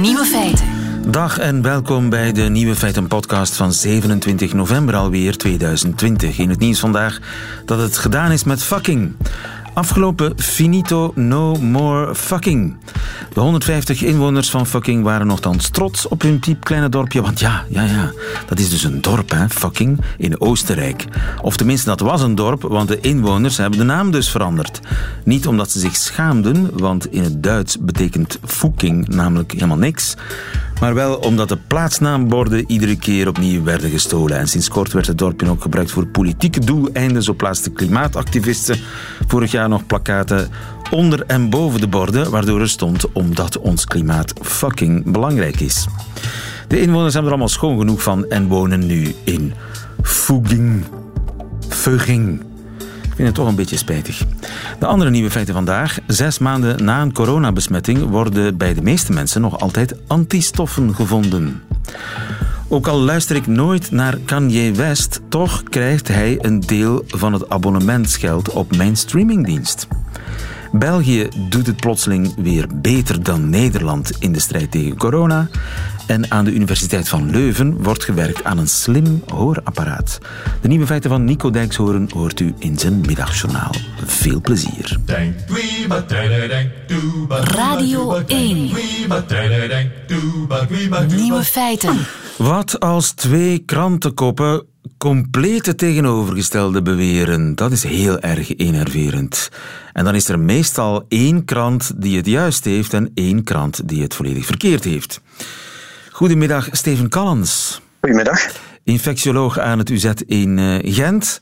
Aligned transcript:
Nieuwe 0.00 0.24
feiten. 0.24 0.66
Dag 1.10 1.38
en 1.38 1.62
welkom 1.62 2.08
bij 2.10 2.32
de 2.32 2.42
Nieuwe 2.42 2.74
Feiten 2.74 3.06
podcast 3.06 3.56
van 3.56 3.72
27 3.72 4.52
november 4.52 4.94
alweer 4.94 5.36
2020. 5.36 6.38
In 6.38 6.50
het 6.50 6.58
nieuws 6.58 6.78
vandaag 6.78 7.18
dat 7.64 7.78
het 7.80 7.98
gedaan 7.98 8.30
is 8.30 8.44
met 8.44 8.62
fucking. 8.62 9.12
Afgelopen 9.76 10.32
finito 10.36 11.12
no 11.14 11.54
more 11.54 12.14
fucking. 12.14 12.76
De 13.32 13.40
150 13.40 14.02
inwoners 14.02 14.50
van 14.50 14.66
fucking 14.66 15.02
waren 15.02 15.26
nogthans 15.26 15.68
trots 15.68 16.08
op 16.08 16.22
hun 16.22 16.38
piepkleine 16.38 16.88
dorpje. 16.88 17.22
Want 17.22 17.40
ja, 17.40 17.64
ja, 17.68 17.82
ja, 17.82 18.12
dat 18.48 18.58
is 18.58 18.68
dus 18.70 18.84
een 18.84 19.00
dorp, 19.00 19.30
hè, 19.30 19.48
fucking, 19.48 20.00
in 20.16 20.40
Oostenrijk. 20.40 21.04
Of 21.42 21.56
tenminste, 21.56 21.88
dat 21.88 22.00
was 22.00 22.22
een 22.22 22.34
dorp, 22.34 22.62
want 22.62 22.88
de 22.88 23.00
inwoners 23.00 23.56
hebben 23.56 23.78
de 23.78 23.84
naam 23.84 24.10
dus 24.10 24.30
veranderd. 24.30 24.80
Niet 25.24 25.46
omdat 25.46 25.70
ze 25.70 25.78
zich 25.78 25.96
schaamden, 25.96 26.78
want 26.78 27.12
in 27.12 27.22
het 27.22 27.42
Duits 27.42 27.78
betekent 27.78 28.38
fucking 28.44 29.08
namelijk 29.08 29.52
helemaal 29.52 29.76
niks. 29.76 30.14
Maar 30.80 30.94
wel 30.94 31.14
omdat 31.14 31.48
de 31.48 31.58
plaatsnaamborden 31.66 32.64
iedere 32.70 32.96
keer 32.96 33.28
opnieuw 33.28 33.62
werden 33.62 33.90
gestolen. 33.90 34.38
En 34.38 34.48
sinds 34.48 34.68
kort 34.68 34.92
werd 34.92 35.06
het 35.06 35.18
dorpje 35.18 35.50
ook 35.50 35.62
gebruikt 35.62 35.90
voor 35.90 36.06
politieke 36.06 36.60
doeleinden. 36.60 37.22
Zo 37.22 37.34
plaatsten 37.34 37.72
klimaatactivisten 37.72 38.78
vorig 39.26 39.50
jaar 39.50 39.68
nog 39.68 39.86
plakaten 39.86 40.48
onder 40.90 41.24
en 41.26 41.50
boven 41.50 41.80
de 41.80 41.88
borden, 41.88 42.30
waardoor 42.30 42.60
er 42.60 42.68
stond 42.68 43.12
omdat 43.12 43.58
ons 43.58 43.84
klimaat 43.84 44.32
fucking 44.42 45.12
belangrijk 45.12 45.60
is. 45.60 45.86
De 46.68 46.80
inwoners 46.80 47.14
hebben 47.14 47.32
er 47.32 47.38
allemaal 47.38 47.54
schoon 47.54 47.78
genoeg 47.78 48.02
van 48.02 48.28
en 48.28 48.48
wonen 48.48 48.86
nu 48.86 49.14
in 49.24 49.52
Fuging. 50.02 50.84
Fuging. 51.68 52.45
Vind 53.16 53.28
het 53.28 53.36
toch 53.36 53.48
een 53.48 53.54
beetje 53.54 53.76
spijtig. 53.76 54.22
De 54.78 54.86
andere 54.86 55.10
nieuwe 55.10 55.30
feiten 55.30 55.54
vandaag. 55.54 55.98
Zes 56.06 56.38
maanden 56.38 56.84
na 56.84 57.02
een 57.02 57.12
coronabesmetting 57.12 58.08
worden 58.08 58.56
bij 58.56 58.74
de 58.74 58.82
meeste 58.82 59.12
mensen 59.12 59.40
nog 59.40 59.60
altijd 59.60 59.94
antistoffen 60.06 60.94
gevonden. 60.94 61.62
Ook 62.68 62.86
al 62.86 62.98
luister 62.98 63.36
ik 63.36 63.46
nooit 63.46 63.90
naar 63.90 64.16
Kanye 64.24 64.72
West, 64.72 65.20
toch 65.28 65.62
krijgt 65.62 66.08
hij 66.08 66.38
een 66.40 66.60
deel 66.60 67.04
van 67.06 67.32
het 67.32 67.48
abonnementsgeld 67.48 68.50
op 68.50 68.76
mijn 68.76 68.96
streamingdienst. 68.96 69.86
België 70.78 71.28
doet 71.48 71.66
het 71.66 71.76
plotseling 71.76 72.34
weer 72.36 72.66
beter 72.74 73.22
dan 73.22 73.50
Nederland 73.50 74.10
in 74.18 74.32
de 74.32 74.40
strijd 74.40 74.70
tegen 74.70 74.96
corona. 74.96 75.48
En 76.06 76.30
aan 76.30 76.44
de 76.44 76.52
Universiteit 76.52 77.08
van 77.08 77.30
Leuven 77.30 77.82
wordt 77.82 78.04
gewerkt 78.04 78.44
aan 78.44 78.58
een 78.58 78.68
slim 78.68 79.22
hoorapparaat. 79.26 80.18
De 80.60 80.68
nieuwe 80.68 80.86
feiten 80.86 81.10
van 81.10 81.24
Nico 81.24 81.50
Dijkshoorn 81.50 82.10
hoort 82.14 82.40
u 82.40 82.54
in 82.58 82.78
zijn 82.78 83.00
middagjournaal. 83.00 83.74
Veel 84.04 84.40
plezier. 84.40 84.98
Radio 87.28 88.22
1. 88.26 88.70
Nieuwe 91.16 91.44
feiten. 91.44 91.98
Wat 92.36 92.80
als 92.80 93.12
twee 93.12 93.58
krantenkoppen 93.58 94.66
complete 94.98 95.74
tegenovergestelde 95.74 96.82
beweren? 96.82 97.54
Dat 97.54 97.72
is 97.72 97.82
heel 97.82 98.18
erg 98.18 98.56
enerverend. 98.56 99.50
En 99.92 100.04
dan 100.04 100.14
is 100.14 100.28
er 100.28 100.38
meestal 100.38 101.04
één 101.08 101.44
krant 101.44 102.02
die 102.02 102.16
het 102.16 102.26
juist 102.26 102.64
heeft 102.64 102.94
en 102.94 103.10
één 103.14 103.44
krant 103.44 103.88
die 103.88 104.02
het 104.02 104.14
volledig 104.14 104.46
verkeerd 104.46 104.84
heeft. 104.84 105.20
Goedemiddag, 106.10 106.68
Steven 106.70 107.08
Callens. 107.08 107.80
Goedemiddag. 108.00 108.40
Infectioloog 108.84 109.58
aan 109.58 109.78
het 109.78 109.90
UZ 109.90 110.10
in 110.26 110.58
eh, 110.58 110.94
Gent. 110.94 111.40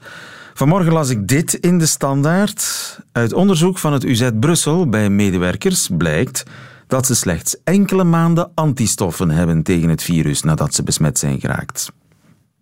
Vanmorgen 0.55 0.93
las 0.93 1.11
ik 1.11 1.29
dit 1.29 1.55
in 1.55 1.79
de 1.79 1.87
standaard. 1.87 2.99
Uit 3.13 3.33
onderzoek 3.33 3.79
van 3.79 3.93
het 3.93 4.05
UZ 4.05 4.29
Brussel 4.41 4.89
bij 4.89 5.11
medewerkers 5.11 5.89
blijkt 5.97 6.43
dat 6.87 7.07
ze 7.07 7.15
slechts 7.15 7.57
enkele 7.65 8.05
maanden 8.05 8.51
antistoffen 8.55 9.31
hebben 9.31 9.63
tegen 9.63 9.89
het 9.89 10.03
virus 10.03 10.43
nadat 10.43 10.75
ze 10.75 10.83
besmet 10.83 11.19
zijn 11.19 11.41
geraakt. 11.41 11.93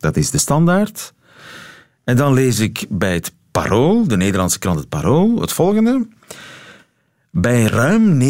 Dat 0.02 0.16
is 0.16 0.30
de 0.30 0.38
standaard. 0.38 1.12
En 2.04 2.16
dan 2.16 2.32
lees 2.32 2.58
ik 2.58 2.86
bij 2.88 3.14
het 3.14 3.32
Parool, 3.50 4.06
de 4.06 4.16
Nederlandse 4.16 4.58
krant 4.58 4.78
Het 4.78 4.88
Parool, 4.88 5.40
het 5.40 5.52
volgende. 5.52 6.06
Bij 7.30 7.62
ruim 7.62 8.20
90% 8.20 8.24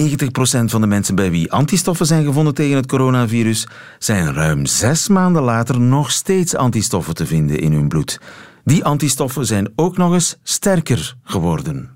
van 0.64 0.80
de 0.80 0.86
mensen 0.86 1.14
bij 1.14 1.30
wie 1.30 1.52
antistoffen 1.52 2.06
zijn 2.06 2.24
gevonden 2.24 2.54
tegen 2.54 2.76
het 2.76 2.86
coronavirus, 2.86 3.66
zijn 3.98 4.34
ruim 4.34 4.66
zes 4.66 5.08
maanden 5.08 5.42
later 5.42 5.80
nog 5.80 6.10
steeds 6.10 6.54
antistoffen 6.56 7.14
te 7.14 7.26
vinden 7.26 7.58
in 7.58 7.72
hun 7.72 7.88
bloed. 7.88 8.20
Die 8.64 8.84
antistoffen 8.84 9.46
zijn 9.46 9.72
ook 9.76 9.96
nog 9.96 10.12
eens 10.12 10.36
sterker 10.42 11.16
geworden. 11.22 11.90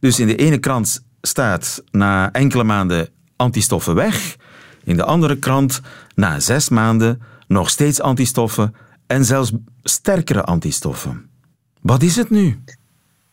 Dus 0.00 0.18
in 0.20 0.26
de 0.26 0.36
ene 0.36 0.58
krant 0.58 1.04
staat 1.20 1.82
na 1.90 2.32
enkele 2.32 2.64
maanden 2.64 3.08
antistoffen 3.36 3.94
weg, 3.94 4.36
in 4.84 4.96
de 4.96 5.04
andere 5.04 5.36
krant 5.38 5.80
na 6.14 6.40
zes 6.40 6.68
maanden 6.68 7.22
nog 7.46 7.70
steeds 7.70 8.00
antistoffen 8.00 8.74
en 9.06 9.24
zelfs 9.24 9.52
sterkere 9.82 10.42
antistoffen. 10.42 11.30
Wat 11.80 12.02
is 12.02 12.16
het 12.16 12.30
nu? 12.30 12.58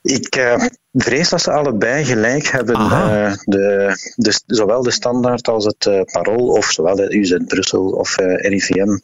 Ik 0.04 0.36
uh, 0.36 0.66
vrees 0.94 1.30
dat 1.30 1.42
ze 1.42 1.52
allebei 1.52 2.06
gelijk 2.06 2.48
hebben, 2.48 2.76
uh, 2.76 3.34
de, 3.44 3.96
de, 4.16 4.42
zowel 4.46 4.84
de 4.84 4.92
standaard 4.92 5.48
als 5.48 5.66
het 5.66 5.86
uh, 5.86 6.02
parool, 6.12 6.48
of 6.48 6.72
zowel 6.72 6.96
de 6.96 7.16
UZ 7.16 7.38
Brussel 7.48 7.86
of 7.86 8.16
RIVM. 8.18 8.98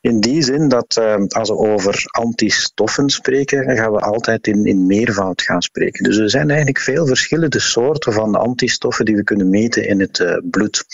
In 0.00 0.20
die 0.20 0.42
zin 0.42 0.68
dat 0.68 1.00
als 1.28 1.48
we 1.48 1.56
over 1.56 2.02
antistoffen 2.10 3.10
spreken, 3.10 3.76
gaan 3.76 3.92
we 3.92 4.00
altijd 4.00 4.46
in, 4.46 4.66
in 4.66 4.86
meervoud 4.86 5.42
gaan 5.42 5.62
spreken. 5.62 6.04
Dus 6.04 6.16
er 6.16 6.30
zijn 6.30 6.48
eigenlijk 6.48 6.78
veel 6.78 7.06
verschillende 7.06 7.60
soorten 7.60 8.12
van 8.12 8.34
antistoffen 8.34 9.04
die 9.04 9.16
we 9.16 9.24
kunnen 9.24 9.50
meten 9.50 9.88
in 9.88 10.00
het 10.00 10.40
bloed. 10.42 10.84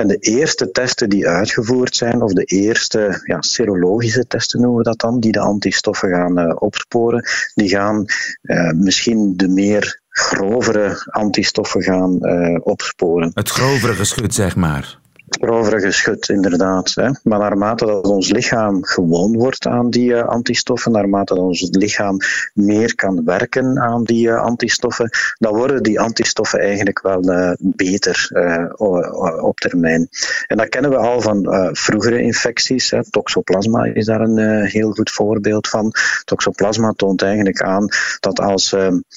En 0.00 0.06
de 0.06 0.18
eerste 0.18 0.70
testen 0.70 1.08
die 1.08 1.28
uitgevoerd 1.28 1.96
zijn, 1.96 2.22
of 2.22 2.32
de 2.32 2.44
eerste 2.44 3.20
ja, 3.24 3.40
serologische 3.40 4.26
testen 4.26 4.60
noemen 4.60 4.78
we 4.78 4.84
dat 4.84 4.98
dan, 4.98 5.20
die 5.20 5.32
de 5.32 5.40
antistoffen 5.40 6.08
gaan 6.08 6.38
uh, 6.38 6.56
opsporen, 6.58 7.28
die 7.54 7.68
gaan 7.68 8.04
uh, 8.42 8.70
misschien 8.70 9.36
de 9.36 9.48
meer 9.48 10.00
grovere 10.08 11.06
antistoffen 11.10 11.82
gaan 11.82 12.18
uh, 12.20 12.58
opsporen. 12.62 13.30
Het 13.34 13.48
grovere 13.48 13.94
geschut, 13.94 14.34
zeg 14.34 14.56
maar 14.56 14.98
grovere 15.30 15.80
geschut, 15.80 16.28
inderdaad. 16.28 16.92
Hè. 16.94 17.10
Maar 17.22 17.38
naarmate 17.38 17.86
dat 17.86 18.06
ons 18.06 18.30
lichaam 18.30 18.84
gewoon 18.84 19.36
wordt 19.36 19.66
aan 19.66 19.90
die 19.90 20.10
uh, 20.10 20.28
antistoffen, 20.28 20.92
naarmate 20.92 21.34
dat 21.34 21.42
ons 21.42 21.68
lichaam 21.70 22.16
meer 22.54 22.94
kan 22.94 23.24
werken 23.24 23.78
aan 23.78 24.04
die 24.04 24.28
uh, 24.28 24.42
antistoffen, 24.42 25.10
dan 25.38 25.54
worden 25.54 25.82
die 25.82 26.00
antistoffen 26.00 26.60
eigenlijk 26.60 27.00
wel 27.02 27.30
uh, 27.30 27.52
beter 27.58 28.28
op 29.40 29.60
termijn. 29.60 30.08
En 30.46 30.56
dat 30.56 30.68
kennen 30.68 30.90
we 30.90 30.96
al 30.96 31.20
van 31.20 31.48
vroegere 31.72 32.22
infecties. 32.22 32.90
Hè. 32.90 33.10
Toxoplasma 33.10 33.84
is 33.84 34.06
daar 34.06 34.20
een 34.20 34.64
heel 34.64 34.90
goed 34.90 35.10
voorbeeld 35.10 35.68
van. 35.68 35.92
Toxoplasma 36.24 36.92
toont 36.96 37.22
eigenlijk 37.22 37.62
aan 37.62 37.88
dat 38.20 38.40
als 38.40 38.70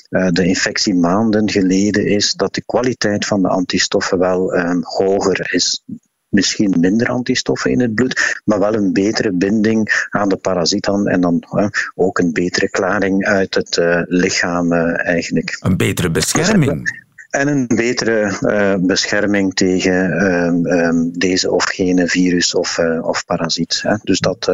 de 0.09 0.45
infectie 0.45 0.95
maanden 0.95 1.49
geleden 1.49 2.05
is, 2.05 2.33
dat 2.33 2.53
de 2.53 2.63
kwaliteit 2.65 3.25
van 3.25 3.41
de 3.41 3.47
antistoffen 3.47 4.19
wel 4.19 4.53
hoger 4.81 5.53
is 5.53 5.83
misschien 6.33 6.75
minder 6.79 7.07
antistoffen 7.07 7.71
in 7.71 7.79
het 7.79 7.95
bloed, 7.95 8.41
maar 8.45 8.59
wel 8.59 8.73
een 8.73 8.93
betere 8.93 9.31
binding 9.31 10.07
aan 10.09 10.29
de 10.29 10.37
parasiet 10.37 10.83
dan, 10.83 11.07
en 11.07 11.21
dan 11.21 11.43
ook 11.95 12.19
een 12.19 12.33
betere 12.33 12.69
klaring 12.69 13.25
uit 13.25 13.55
het 13.55 13.77
uh, 13.77 14.01
lichaam 14.05 14.73
uh, 14.73 15.07
eigenlijk. 15.07 15.57
Een 15.59 15.77
betere 15.77 16.11
bescherming 16.11 17.01
en 17.33 17.47
een 17.47 17.67
betere 17.67 18.37
uh, 18.41 18.75
bescherming 18.87 19.53
tegen 19.53 20.11
uh, 20.11 20.87
um, 20.87 21.11
deze 21.17 21.51
of 21.51 21.63
gene 21.63 22.07
virus 22.07 22.55
of, 22.55 22.77
uh, 22.77 23.07
of 23.07 23.25
parasiet. 23.25 23.79
Hè. 23.81 23.95
Dus 24.03 24.19
dat, 24.19 24.51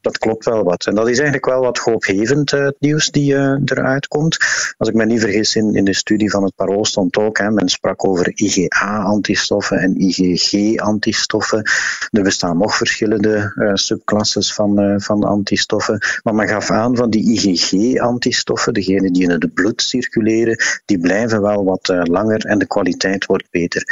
dat 0.00 0.18
klopt 0.18 0.44
wel 0.44 0.64
wat. 0.64 0.86
En 0.86 0.94
dat 0.94 1.08
is 1.08 1.16
eigenlijk 1.16 1.46
wel 1.46 1.60
wat 1.60 1.78
hoopgevend, 1.78 2.50
het 2.50 2.76
nieuws 2.78 3.10
die 3.10 3.34
eruit 3.64 4.08
komt. 4.08 4.36
Als 4.76 4.88
ik 4.88 4.94
me 4.94 5.04
niet 5.04 5.20
vergis, 5.20 5.56
in, 5.56 5.74
in 5.74 5.84
de 5.84 5.94
studie 5.94 6.30
van 6.30 6.42
het 6.42 6.54
Parool 6.54 6.84
stond 6.84 7.16
ook, 7.16 7.38
hè, 7.38 7.50
men 7.50 7.68
sprak 7.68 8.04
over 8.04 8.32
IgA-antistoffen 8.34 9.78
en 9.78 10.00
IgG-antistoffen. 10.00 11.62
Er 12.10 12.22
bestaan 12.22 12.58
nog 12.58 12.76
verschillende 12.76 13.52
subclasses 13.74 14.54
van, 14.54 15.00
van 15.00 15.24
antistoffen. 15.24 15.98
Maar 16.22 16.34
men 16.34 16.48
gaf 16.48 16.70
aan 16.70 16.96
van 16.96 17.10
die 17.10 17.32
IgG-antistoffen, 17.32 18.74
degene 18.74 19.10
die 19.10 19.22
in 19.22 19.30
het 19.30 19.54
bloed 19.54 19.82
circuleren, 19.82 20.56
die 20.84 20.98
blijven 20.98 21.42
wel 21.42 21.64
wat 21.64 21.86
langer 21.88 22.17
en 22.26 22.58
de 22.58 22.66
kwaliteit 22.66 23.26
wordt 23.26 23.50
beter. 23.50 23.84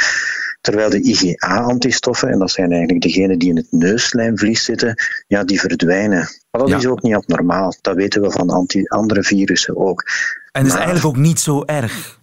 Terwijl 0.61 0.89
de 0.89 1.01
IgA-antistoffen, 1.01 2.29
en 2.29 2.39
dat 2.39 2.51
zijn 2.51 2.71
eigenlijk 2.71 3.01
degenen 3.01 3.39
die 3.39 3.49
in 3.49 3.55
het 3.55 3.67
neuslijmvlies 3.71 4.63
zitten, 4.63 4.95
ja, 5.27 5.43
die 5.43 5.59
verdwijnen. 5.59 6.29
Maar 6.51 6.61
dat 6.61 6.79
is 6.79 6.87
ook 6.87 7.01
niet 7.01 7.15
abnormaal. 7.15 7.75
Dat 7.81 7.95
weten 7.95 8.21
we 8.21 8.31
van 8.31 8.49
anti 8.49 8.83
andere 8.83 9.23
virussen 9.23 9.77
ook. 9.77 10.03
En 10.51 10.65
is 10.65 10.73
eigenlijk 10.73 11.05
ook 11.05 11.17
niet 11.17 11.39
zo 11.39 11.63
erg. 11.65 12.16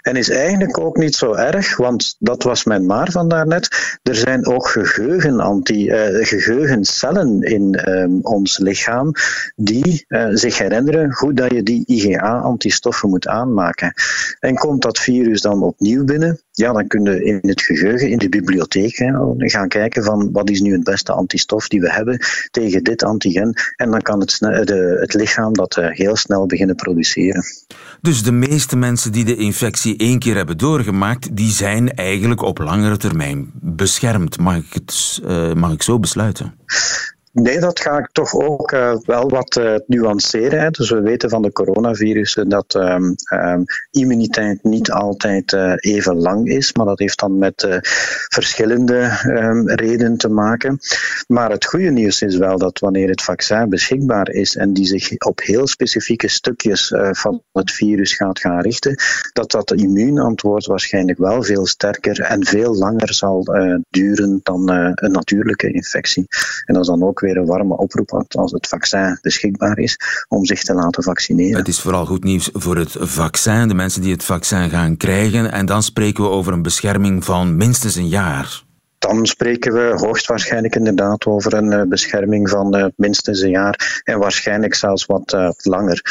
En 0.00 0.16
is 0.16 0.30
eigenlijk 0.30 0.78
ook 0.78 0.96
niet 0.96 1.14
zo 1.14 1.34
erg, 1.34 1.76
want 1.76 2.16
dat 2.18 2.42
was 2.42 2.64
mijn 2.64 2.86
maar 2.86 3.10
van 3.10 3.28
daarnet. 3.28 3.98
Er 4.02 4.14
zijn 4.14 4.46
ook 4.46 4.68
uh, 4.74 6.26
geheugencellen 6.26 7.42
in 7.42 7.88
um, 7.88 8.18
ons 8.22 8.58
lichaam 8.58 9.12
die 9.56 10.04
uh, 10.08 10.28
zich 10.32 10.58
herinneren 10.58 11.12
hoe 11.12 11.32
dat 11.32 11.50
je 11.50 11.62
die 11.62 11.86
IgA-antistoffen 11.86 13.08
moet 13.08 13.26
aanmaken. 13.26 13.92
En 14.40 14.54
komt 14.54 14.82
dat 14.82 14.98
virus 14.98 15.40
dan 15.40 15.62
opnieuw 15.62 16.04
binnen, 16.04 16.40
ja, 16.56 16.72
dan 16.72 16.86
kun 16.86 17.04
je 17.04 17.24
in 17.24 17.38
het 17.42 17.62
geheugen, 17.62 18.10
in 18.10 18.18
de 18.18 18.28
bibliotheek, 18.28 18.96
gaan 19.36 19.68
kijken 19.68 20.04
van 20.04 20.32
wat 20.32 20.50
is 20.50 20.60
nu 20.60 20.72
het 20.72 20.84
beste 20.84 21.12
antistof 21.12 21.68
die 21.68 21.80
we 21.80 21.92
hebben 21.92 22.18
tegen 22.50 22.84
dit 22.84 23.04
antigen. 23.04 23.52
En 23.76 23.90
dan 23.90 24.02
kan 24.02 24.20
het, 24.20 24.36
de, 24.38 24.96
het 25.00 25.14
lichaam 25.14 25.52
dat 25.52 25.76
uh, 25.76 25.88
heel 25.90 26.16
snel 26.16 26.46
beginnen 26.46 26.76
produceren. 26.76 27.44
Dus 28.00 28.22
de 28.22 28.32
meeste 28.32 28.76
mensen 28.76 29.12
die 29.12 29.24
de 29.24 29.36
infectie 29.36 29.96
één 29.96 30.18
keer 30.18 30.36
hebben 30.36 30.58
doorgemaakt, 30.58 31.36
die 31.36 31.50
zijn 31.50 31.94
eigenlijk 31.94 32.42
op 32.42 32.58
langere 32.58 32.96
termijn 32.96 33.50
beschermd. 33.54 34.38
Mag 34.38 34.56
ik, 34.56 34.72
het, 34.72 35.20
uh, 35.24 35.52
mag 35.52 35.72
ik 35.72 35.82
zo 35.82 35.98
besluiten? 35.98 36.54
Nee, 37.42 37.60
dat 37.60 37.80
ga 37.80 37.98
ik 37.98 38.08
toch 38.12 38.34
ook 38.34 38.72
uh, 38.72 38.96
wel 39.02 39.28
wat 39.28 39.56
uh, 39.56 39.74
nuanceren. 39.86 40.60
Hè. 40.60 40.70
Dus 40.70 40.90
we 40.90 41.00
weten 41.00 41.30
van 41.30 41.42
de 41.42 41.52
coronavirussen 41.52 42.48
dat 42.48 42.74
um, 42.74 43.14
immuniteit 43.90 44.62
niet 44.62 44.90
altijd 44.90 45.52
uh, 45.52 45.72
even 45.76 46.16
lang 46.16 46.48
is, 46.48 46.72
maar 46.72 46.86
dat 46.86 46.98
heeft 46.98 47.18
dan 47.18 47.38
met 47.38 47.80
verschillende 48.28 49.20
um, 49.26 49.68
redenen 49.70 50.16
te 50.16 50.28
maken. 50.28 50.78
Maar 51.26 51.50
het 51.50 51.64
goede 51.64 51.90
nieuws 51.90 52.22
is 52.22 52.36
wel 52.36 52.58
dat 52.58 52.78
wanneer 52.78 53.08
het 53.08 53.22
vaccin 53.22 53.68
beschikbaar 53.68 54.30
is 54.30 54.56
en 54.56 54.72
die 54.72 54.86
zich 54.86 55.18
op 55.18 55.40
heel 55.40 55.66
specifieke 55.66 56.28
stukjes 56.28 56.94
van 57.10 57.42
het 57.52 57.72
virus 57.72 58.14
gaat 58.14 58.40
gaan 58.40 58.60
richten, 58.60 58.96
dat 59.32 59.50
dat 59.50 59.72
immuunantwoord 59.72 60.66
waarschijnlijk 60.66 61.18
wel 61.18 61.42
veel 61.42 61.66
sterker 61.66 62.20
en 62.20 62.44
veel 62.44 62.74
langer 62.74 63.14
zal 63.14 63.44
duren 63.90 64.40
dan 64.42 64.70
een 64.70 65.12
natuurlijke 65.12 65.72
infectie. 65.72 66.26
En 66.64 66.74
dat 66.74 66.82
is 66.82 66.88
dan 66.88 67.02
ook 67.02 67.24
weer 67.26 67.36
een 67.36 67.46
warme 67.46 67.76
oproep 67.76 68.24
als 68.28 68.52
het 68.52 68.66
vaccin 68.66 69.18
beschikbaar 69.22 69.78
is 69.78 69.98
om 70.28 70.44
zich 70.44 70.62
te 70.62 70.74
laten 70.74 71.02
vaccineren. 71.02 71.58
Het 71.58 71.68
is 71.68 71.80
vooral 71.80 72.06
goed 72.06 72.24
nieuws 72.24 72.50
voor 72.52 72.76
het 72.76 72.96
vaccin, 72.98 73.68
de 73.68 73.74
mensen 73.74 74.02
die 74.02 74.12
het 74.12 74.24
vaccin 74.24 74.70
gaan 74.70 74.96
krijgen. 74.96 75.52
En 75.52 75.66
dan 75.66 75.82
spreken 75.82 76.24
we 76.24 76.30
over 76.30 76.52
een 76.52 76.62
bescherming 76.62 77.24
van 77.24 77.56
minstens 77.56 77.94
een 77.94 78.08
jaar 78.08 78.65
dan 79.06 79.26
spreken 79.26 79.72
we 79.72 79.92
hoogstwaarschijnlijk 79.96 80.74
inderdaad 80.74 81.26
over 81.26 81.54
een 81.54 81.72
eh, 81.72 81.82
bescherming 81.82 82.48
van 82.48 82.76
uh, 82.76 82.86
minstens 82.96 83.40
een 83.40 83.50
jaar 83.50 84.00
en 84.04 84.18
waarschijnlijk 84.18 84.74
zelfs 84.74 85.06
wat 85.06 85.32
uh, 85.32 85.50
langer. 85.56 86.02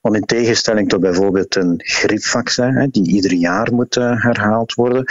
Want 0.00 0.16
in 0.16 0.24
tegenstelling 0.24 0.88
tot 0.88 1.00
bijvoorbeeld 1.00 1.56
een 1.56 1.74
griepvaccin, 1.76 2.88
die 2.90 3.08
ieder 3.08 3.32
jaar 3.32 3.74
moet 3.74 3.94
herhaald 3.94 4.74
worden, 4.74 5.04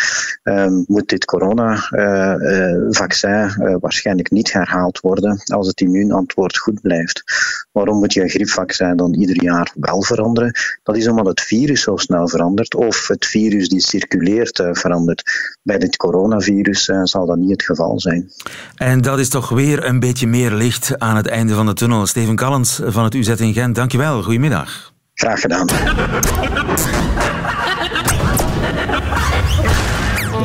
ehm, 0.44 0.84
moet 0.88 1.10
dit 1.10 1.26
coronavaccin 1.26 3.80
waarschijnlijk 3.80 4.32
niet 4.32 4.54
herhaald 4.54 5.00
worden 5.00 5.42
als 5.46 5.68
het 5.68 5.82
immuunantwoord 5.82 6.58
goed 6.58 6.82
blijft. 6.82 7.24
Waarom 7.71 7.97
moet 7.97 8.13
je 8.13 8.21
een 8.21 8.29
griepvaccin 8.29 8.95
dan 8.95 9.13
ieder 9.13 9.44
jaar 9.44 9.71
wel 9.75 10.03
veranderen? 10.03 10.51
Dat 10.83 10.97
is 10.97 11.07
omdat 11.07 11.25
het 11.25 11.41
virus 11.41 11.81
zo 11.81 11.97
snel 11.97 12.27
verandert 12.27 12.75
of 12.75 13.07
het 13.07 13.25
virus 13.25 13.69
die 13.69 13.79
circuleert 13.79 14.63
verandert. 14.71 15.23
Bij 15.63 15.77
dit 15.77 15.95
coronavirus 15.95 16.89
zal 17.03 17.25
dat 17.25 17.38
niet 17.38 17.51
het 17.51 17.63
geval 17.63 18.00
zijn. 18.00 18.31
En 18.75 19.01
dat 19.01 19.19
is 19.19 19.29
toch 19.29 19.50
weer 19.50 19.85
een 19.85 20.00
beetje 20.00 20.27
meer 20.27 20.51
licht 20.51 21.00
aan 21.00 21.15
het 21.15 21.27
einde 21.27 21.53
van 21.53 21.65
de 21.65 21.73
tunnel. 21.73 22.06
Steven 22.06 22.35
Callens 22.35 22.81
van 22.83 23.03
het 23.03 23.13
UZ 23.13 23.29
in 23.29 23.53
Gent, 23.53 23.75
dankjewel. 23.75 24.23
Goedemiddag. 24.23 24.94
Graag 25.13 25.39
gedaan. 25.39 25.68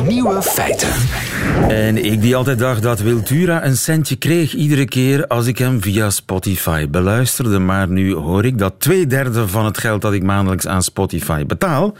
Nieuwe 0.07 0.41
feiten. 0.41 0.89
En 1.69 2.05
ik 2.05 2.21
die 2.21 2.35
altijd 2.35 2.59
dacht 2.59 2.81
dat 2.81 2.99
Wiltura 2.99 3.65
een 3.65 3.77
centje 3.77 4.15
kreeg 4.15 4.53
iedere 4.53 4.85
keer 4.85 5.27
als 5.27 5.45
ik 5.47 5.57
hem 5.57 5.81
via 5.81 6.09
Spotify 6.09 6.89
beluisterde. 6.89 7.59
Maar 7.59 7.87
nu 7.87 8.13
hoor 8.13 8.45
ik 8.45 8.57
dat 8.57 8.73
twee 8.77 9.07
derde 9.07 9.47
van 9.47 9.65
het 9.65 9.77
geld 9.77 10.01
dat 10.01 10.13
ik 10.13 10.23
maandelijks 10.23 10.67
aan 10.67 10.83
Spotify 10.83 11.45
betaal, 11.45 11.97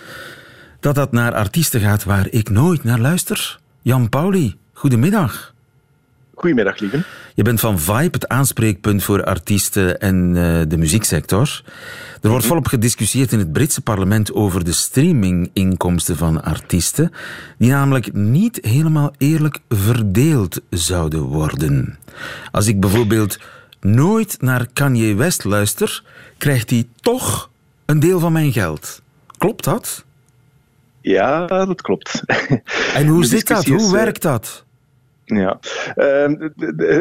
dat 0.80 0.96
dat 0.96 1.12
naar 1.12 1.34
artiesten 1.34 1.80
gaat 1.80 2.04
waar 2.04 2.28
ik 2.30 2.50
nooit 2.50 2.84
naar 2.84 3.00
luister. 3.00 3.60
Jan 3.82 4.10
Pauli, 4.10 4.56
Goedemiddag. 4.74 5.56
Goedemiddag, 6.38 6.80
lieve. 6.80 7.04
Je 7.36 7.44
bent 7.44 7.60
van 7.60 7.80
Vibe, 7.80 8.10
het 8.12 8.28
aanspreekpunt 8.28 9.04
voor 9.04 9.24
artiesten 9.24 10.00
en 10.00 10.36
uh, 10.36 10.62
de 10.68 10.78
muzieksector. 10.78 11.62
Er 12.22 12.30
wordt 12.30 12.44
mhm. 12.44 12.48
volop 12.48 12.68
gediscussieerd 12.68 13.32
in 13.32 13.40
het 13.40 13.52
Britse 13.52 13.82
parlement 13.82 14.34
over 14.34 14.64
de 14.64 14.72
streaminginkomsten 14.72 16.18
van 16.18 16.44
artiesten, 16.44 17.12
die 17.58 17.70
namelijk 17.70 18.14
niet 18.14 18.60
helemaal 18.62 19.14
eerlijk 19.18 19.60
verdeeld 19.70 20.62
zouden 20.70 21.22
worden. 21.22 21.98
Als 22.52 22.68
ik 22.68 22.80
bijvoorbeeld 22.80 23.40
nooit 23.80 24.42
naar 24.42 24.68
Kanye 24.74 25.16
West 25.16 25.44
luister, 25.44 26.04
krijgt 26.38 26.70
hij 26.70 26.88
toch 27.02 27.50
een 27.86 28.00
deel 28.00 28.20
van 28.20 28.32
mijn 28.32 28.52
geld. 28.52 29.02
Klopt 29.38 29.64
dat? 29.64 30.06
Ja, 31.02 31.46
dat 31.46 31.82
klopt. 31.82 32.24
En 32.94 33.08
hoe 33.08 33.26
zit 33.26 33.48
dat? 33.48 33.66
Hoe 33.66 33.86
eh, 33.86 33.92
werkt 33.92 34.22
dat? 34.22 34.66
Ja, 35.30 35.60
um, 35.96 36.54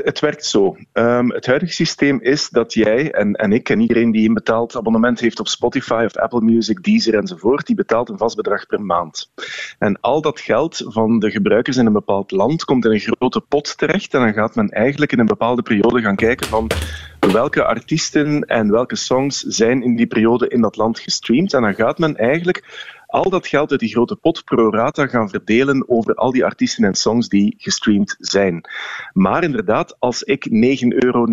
het 0.05 0.20
werkt 0.20 0.44
zo. 0.44 0.76
Um, 0.93 1.31
het 1.32 1.46
huidige 1.46 1.73
systeem 1.73 2.20
is 2.20 2.49
dat 2.49 2.73
jij 2.73 3.12
en, 3.12 3.34
en 3.34 3.52
ik 3.52 3.69
en 3.69 3.81
iedereen 3.81 4.11
die 4.11 4.28
een 4.28 4.34
betaald 4.34 4.76
abonnement 4.76 5.20
heeft 5.20 5.40
op 5.40 5.49
Spotify 5.49 6.02
of 6.06 6.17
Apple 6.17 6.40
Music, 6.40 6.82
Deezer 6.82 7.14
enzovoort, 7.14 7.67
die 7.67 7.76
betaalt 7.76 8.08
een 8.08 8.19
vast 8.19 8.37
bedrag 8.37 8.67
per 8.67 8.81
maand. 8.81 9.31
En 9.78 10.00
al 10.00 10.20
dat 10.20 10.40
geld 10.40 10.82
van 10.87 11.19
de 11.19 11.31
gebruikers 11.31 11.76
in 11.76 11.87
een 11.87 11.93
bepaald 11.93 12.31
land 12.31 12.64
komt 12.64 12.84
in 12.84 12.90
een 12.90 13.00
grote 13.00 13.40
pot 13.40 13.78
terecht 13.78 14.14
en 14.14 14.20
dan 14.20 14.32
gaat 14.32 14.55
men 14.55 14.69
eigenlijk 14.69 15.12
in 15.12 15.19
een 15.19 15.26
bepaalde 15.26 15.62
periode 15.62 16.00
gaan 16.00 16.17
kijken 16.17 16.46
van 16.46 16.70
welke 17.32 17.64
artiesten 17.64 18.43
en 18.43 18.70
welke 18.70 18.96
songs 18.96 19.40
zijn 19.40 19.82
in 19.82 19.96
die 19.96 20.06
periode 20.06 20.49
in 20.49 20.61
dat 20.61 20.76
land 20.76 20.99
gestreamd. 20.99 21.55
En 21.55 21.62
dan 21.62 21.75
gaat 21.75 21.99
men 21.99 22.17
eigenlijk 22.17 22.94
al 23.17 23.31
dat 23.31 23.47
geld 23.47 23.71
uit 23.71 23.81
die 23.81 23.89
grote 23.89 24.17
pot 24.17 24.45
pro 24.45 24.71
rata 24.71 25.07
gaan 25.07 25.29
verdelen 25.29 25.89
over 25.89 26.15
al 26.15 26.33
die 26.33 26.45
artiesten 26.45 26.85
en 26.85 26.95
songs 26.95 27.29
die 27.29 27.55
gestreamd 27.59 28.17
zijn. 28.19 28.69
Maar 29.13 29.43
inderdaad, 29.45 29.97
als 29.99 30.23
ik 30.23 30.49
9,99 30.49 30.89
euro 30.89 31.25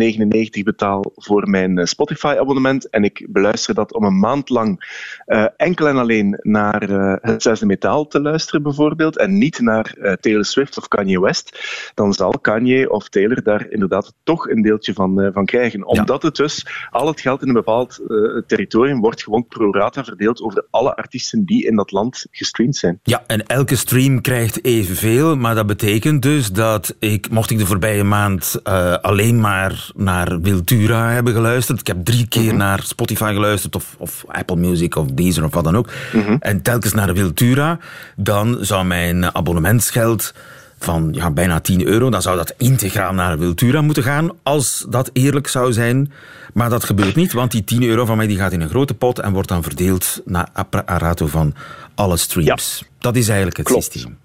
betaal 0.64 1.12
voor 1.14 1.50
mijn 1.50 1.78
eh, 1.78 1.84
Spotify-abonnement 1.84 2.90
en 2.90 3.04
ik 3.04 3.26
beluister 3.28 3.74
dat 3.74 3.92
om 3.92 4.04
een 4.04 4.18
maand 4.18 4.48
lang 4.48 4.84
uh, 5.26 5.46
enkel 5.56 5.88
en 5.88 5.96
alleen 5.96 6.38
naar 6.42 6.90
uh, 6.90 7.14
het 7.20 7.42
zesde 7.42 7.66
metaal 7.66 8.06
te 8.06 8.20
luisteren 8.20 8.62
bijvoorbeeld 8.62 9.18
en 9.18 9.38
niet 9.38 9.60
naar 9.60 9.94
uh, 9.98 10.12
Taylor 10.12 10.44
Swift 10.44 10.78
of 10.78 10.88
Kanye 10.88 11.20
West, 11.20 11.58
dan 11.94 12.12
zal 12.12 12.38
Kanye 12.38 12.90
of 12.90 13.08
Taylor 13.08 13.42
daar 13.42 13.66
inderdaad 13.70 14.14
toch 14.22 14.48
een 14.48 14.62
deeltje 14.62 14.92
van, 14.92 15.30
van 15.32 15.44
krijgen. 15.44 15.86
Omdat 15.86 16.22
het 16.22 16.36
dus, 16.36 16.66
al 16.90 17.06
het 17.06 17.20
geld 17.20 17.42
in 17.42 17.48
een 17.48 17.54
bepaald 17.54 18.00
territorium 18.46 19.00
wordt 19.00 19.22
gewoon 19.22 19.46
pro 19.46 19.72
rata 19.72 20.04
verdeeld 20.04 20.42
over 20.42 20.66
alle 20.70 20.96
artiesten 20.96 21.44
die 21.44 21.66
in 21.66 21.73
in 21.74 21.80
dat 21.80 21.92
land 21.92 22.26
gestreamd 22.30 22.76
zijn. 22.76 23.00
Ja, 23.02 23.24
en 23.26 23.46
elke 23.46 23.76
stream 23.76 24.20
krijgt 24.20 24.64
evenveel, 24.64 25.36
maar 25.36 25.54
dat 25.54 25.66
betekent 25.66 26.22
dus 26.22 26.52
dat 26.52 26.94
ik, 26.98 27.30
mocht 27.30 27.50
ik 27.50 27.58
de 27.58 27.66
voorbije 27.66 28.04
maand 28.04 28.60
uh, 28.64 28.94
alleen 28.94 29.40
maar 29.40 29.90
naar 29.96 30.40
Wiltura 30.40 31.10
hebben 31.10 31.32
geluisterd, 31.32 31.80
ik 31.80 31.86
heb 31.86 32.04
drie 32.04 32.28
keer 32.28 32.52
mm 32.52 32.52
naar 32.54 32.82
Spotify 32.82 33.32
geluisterd, 33.32 33.76
of, 33.76 33.96
of, 33.98 34.24
Apple 34.28 34.56
Music, 34.56 34.96
of 34.96 35.06
Deezer, 35.06 35.44
of 35.44 35.54
wat 35.54 35.64
dan 35.64 35.76
ook, 35.76 35.90
mm 36.12 36.22
-hmm. 36.22 36.36
en 36.40 36.62
telkens 36.62 36.92
naar 36.92 37.14
Wiltura, 37.14 37.78
dan 38.16 38.56
zou 38.60 38.84
mijn 38.84 39.34
abonnementsgeld 39.34 40.34
van 40.78 41.08
ja, 41.12 41.30
bijna 41.30 41.60
10 41.60 41.86
euro, 41.86 42.10
dan 42.10 42.22
zou 42.22 42.36
dat 42.36 42.54
integraal 42.56 43.12
naar 43.14 43.38
Wiltura 43.38 43.80
moeten 43.80 44.02
gaan, 44.02 44.30
als 44.42 44.86
dat 44.88 45.10
eerlijk 45.12 45.46
zou 45.46 45.72
zijn. 45.72 46.12
Maar 46.52 46.70
dat 46.70 46.84
gebeurt 46.84 47.14
niet, 47.14 47.32
want 47.32 47.50
die 47.50 47.64
10 47.64 47.82
euro 47.82 48.04
van 48.04 48.16
mij 48.16 48.26
die 48.26 48.36
gaat 48.36 48.52
in 48.52 48.60
een 48.60 48.68
grote 48.68 48.94
pot 48.94 49.18
en 49.18 49.32
wordt 49.32 49.48
dan 49.48 49.62
verdeeld 49.62 50.20
naar 50.24 50.48
apparato 50.52 51.26
van 51.26 51.54
alle 51.94 52.16
streams. 52.16 52.84
Dat 52.98 53.16
is 53.16 53.28
eigenlijk 53.28 53.56
het 53.56 53.68
systeem. 53.68 54.18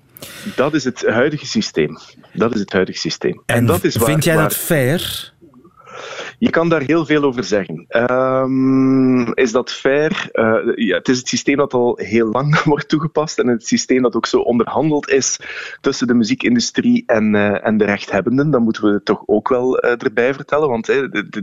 Dat 0.55 0.73
is 0.73 0.83
het 0.83 1.05
huidige 1.07 1.45
systeem. 1.45 1.97
Dat 2.33 2.53
is 2.53 2.59
het 2.59 2.71
huidige 2.71 2.99
systeem. 2.99 3.41
En, 3.45 3.65
dat 3.65 3.83
is 3.83 3.95
waar, 3.95 4.09
vind 4.09 4.23
jij 4.23 4.35
dat 4.35 4.55
fair? 4.55 5.33
Je 6.39 6.49
kan 6.49 6.69
daar 6.69 6.81
heel 6.81 7.05
veel 7.05 7.23
over 7.23 7.43
zeggen. 7.43 7.85
Um, 7.89 9.33
is 9.33 9.51
dat 9.51 9.71
fair? 9.71 10.29
Uh, 10.33 10.75
ja, 10.75 10.97
het 10.97 11.07
is 11.07 11.17
het 11.17 11.27
systeem 11.27 11.57
dat 11.57 11.73
al 11.73 11.99
heel 12.01 12.27
lang 12.27 12.61
wordt 12.63 12.89
toegepast 12.89 13.39
en 13.39 13.47
het 13.47 13.67
systeem 13.67 14.01
dat 14.01 14.15
ook 14.15 14.25
zo 14.25 14.39
onderhandeld 14.39 15.09
is 15.09 15.39
tussen 15.81 16.07
de 16.07 16.13
muziekindustrie 16.13 17.03
en, 17.05 17.33
uh, 17.33 17.65
en 17.65 17.77
de 17.77 17.85
rechthebbenden. 17.85 18.51
Dat 18.51 18.61
moeten 18.61 18.93
we 18.93 19.03
toch 19.03 19.23
ook 19.25 19.49
wel 19.49 19.85
uh, 19.85 19.91
erbij 20.03 20.33
vertellen, 20.33 20.69
want 20.69 20.85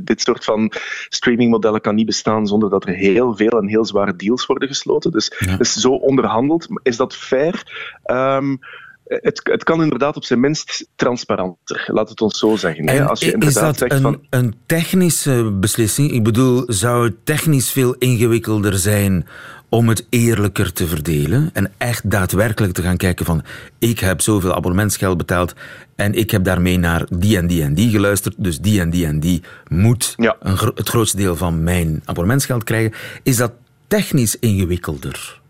dit 0.00 0.20
soort 0.20 0.44
van 0.44 0.72
streamingmodellen 1.08 1.80
kan 1.80 1.94
niet 1.94 2.06
bestaan 2.06 2.46
zonder 2.46 2.70
dat 2.70 2.86
er 2.86 2.94
heel 2.94 3.36
veel 3.36 3.58
en 3.58 3.68
heel 3.68 3.84
zware 3.84 4.16
deals 4.16 4.46
worden 4.46 4.68
gesloten. 4.68 5.10
Dus, 5.10 5.32
ja. 5.38 5.56
dus 5.56 5.72
zo 5.72 5.90
onderhandeld. 5.90 6.66
Is 6.82 6.96
dat 6.96 7.16
fair? 7.16 7.62
Um, 8.04 8.58
het, 9.06 9.40
het, 9.42 9.64
kan 9.64 9.82
inderdaad 9.82 10.16
op 10.16 10.24
zijn 10.24 10.40
minst 10.40 10.88
transparanter, 10.96 11.84
laat 11.86 12.08
het 12.08 12.20
ons 12.20 12.38
zo 12.38 12.56
zeggen. 12.56 12.86
En 12.86 13.06
Als 13.06 13.20
je 13.20 13.36
is 13.38 13.54
dat 13.54 13.80
een, 13.80 14.00
van... 14.00 14.20
een 14.30 14.54
technische 14.66 15.52
beslissing? 15.60 16.10
Ik 16.10 16.22
bedoel, 16.22 16.64
zou 16.66 17.04
het 17.04 17.14
technisch 17.24 17.70
veel 17.70 17.94
ingewikkelder 17.94 18.78
zijn 18.78 19.26
om 19.68 19.88
het 19.88 20.06
eerlijker 20.10 20.72
te 20.72 20.86
verdelen 20.86 21.50
en 21.52 21.72
echt 21.78 22.10
daadwerkelijk 22.10 22.72
te 22.72 22.82
gaan 22.82 22.96
kijken 22.96 23.26
van 23.26 23.42
ik 23.78 23.98
heb 23.98 24.20
zoveel 24.20 24.54
abonnementsgeld 24.54 25.16
betaald 25.16 25.54
en 25.96 26.14
ik 26.14 26.30
heb 26.30 26.44
daarmee 26.44 26.78
naar 26.78 27.06
die 27.18 27.36
en 27.36 27.46
die 27.46 27.62
en 27.62 27.74
die 27.74 27.90
geluisterd, 27.90 28.34
dus 28.38 28.58
die 28.60 28.80
en 28.80 28.90
die 28.90 29.06
en 29.06 29.20
die 29.20 29.42
moet 29.68 30.14
ja. 30.16 30.36
een, 30.40 30.72
het 30.74 30.88
grootste 30.88 31.16
deel 31.16 31.36
van 31.36 31.62
mijn 31.62 32.02
abonnementsgeld 32.04 32.64
krijgen. 32.64 32.92
Is 33.22 33.36
dat 33.36 33.52
technisch 33.86 34.38
ingewikkelder? 34.38 35.40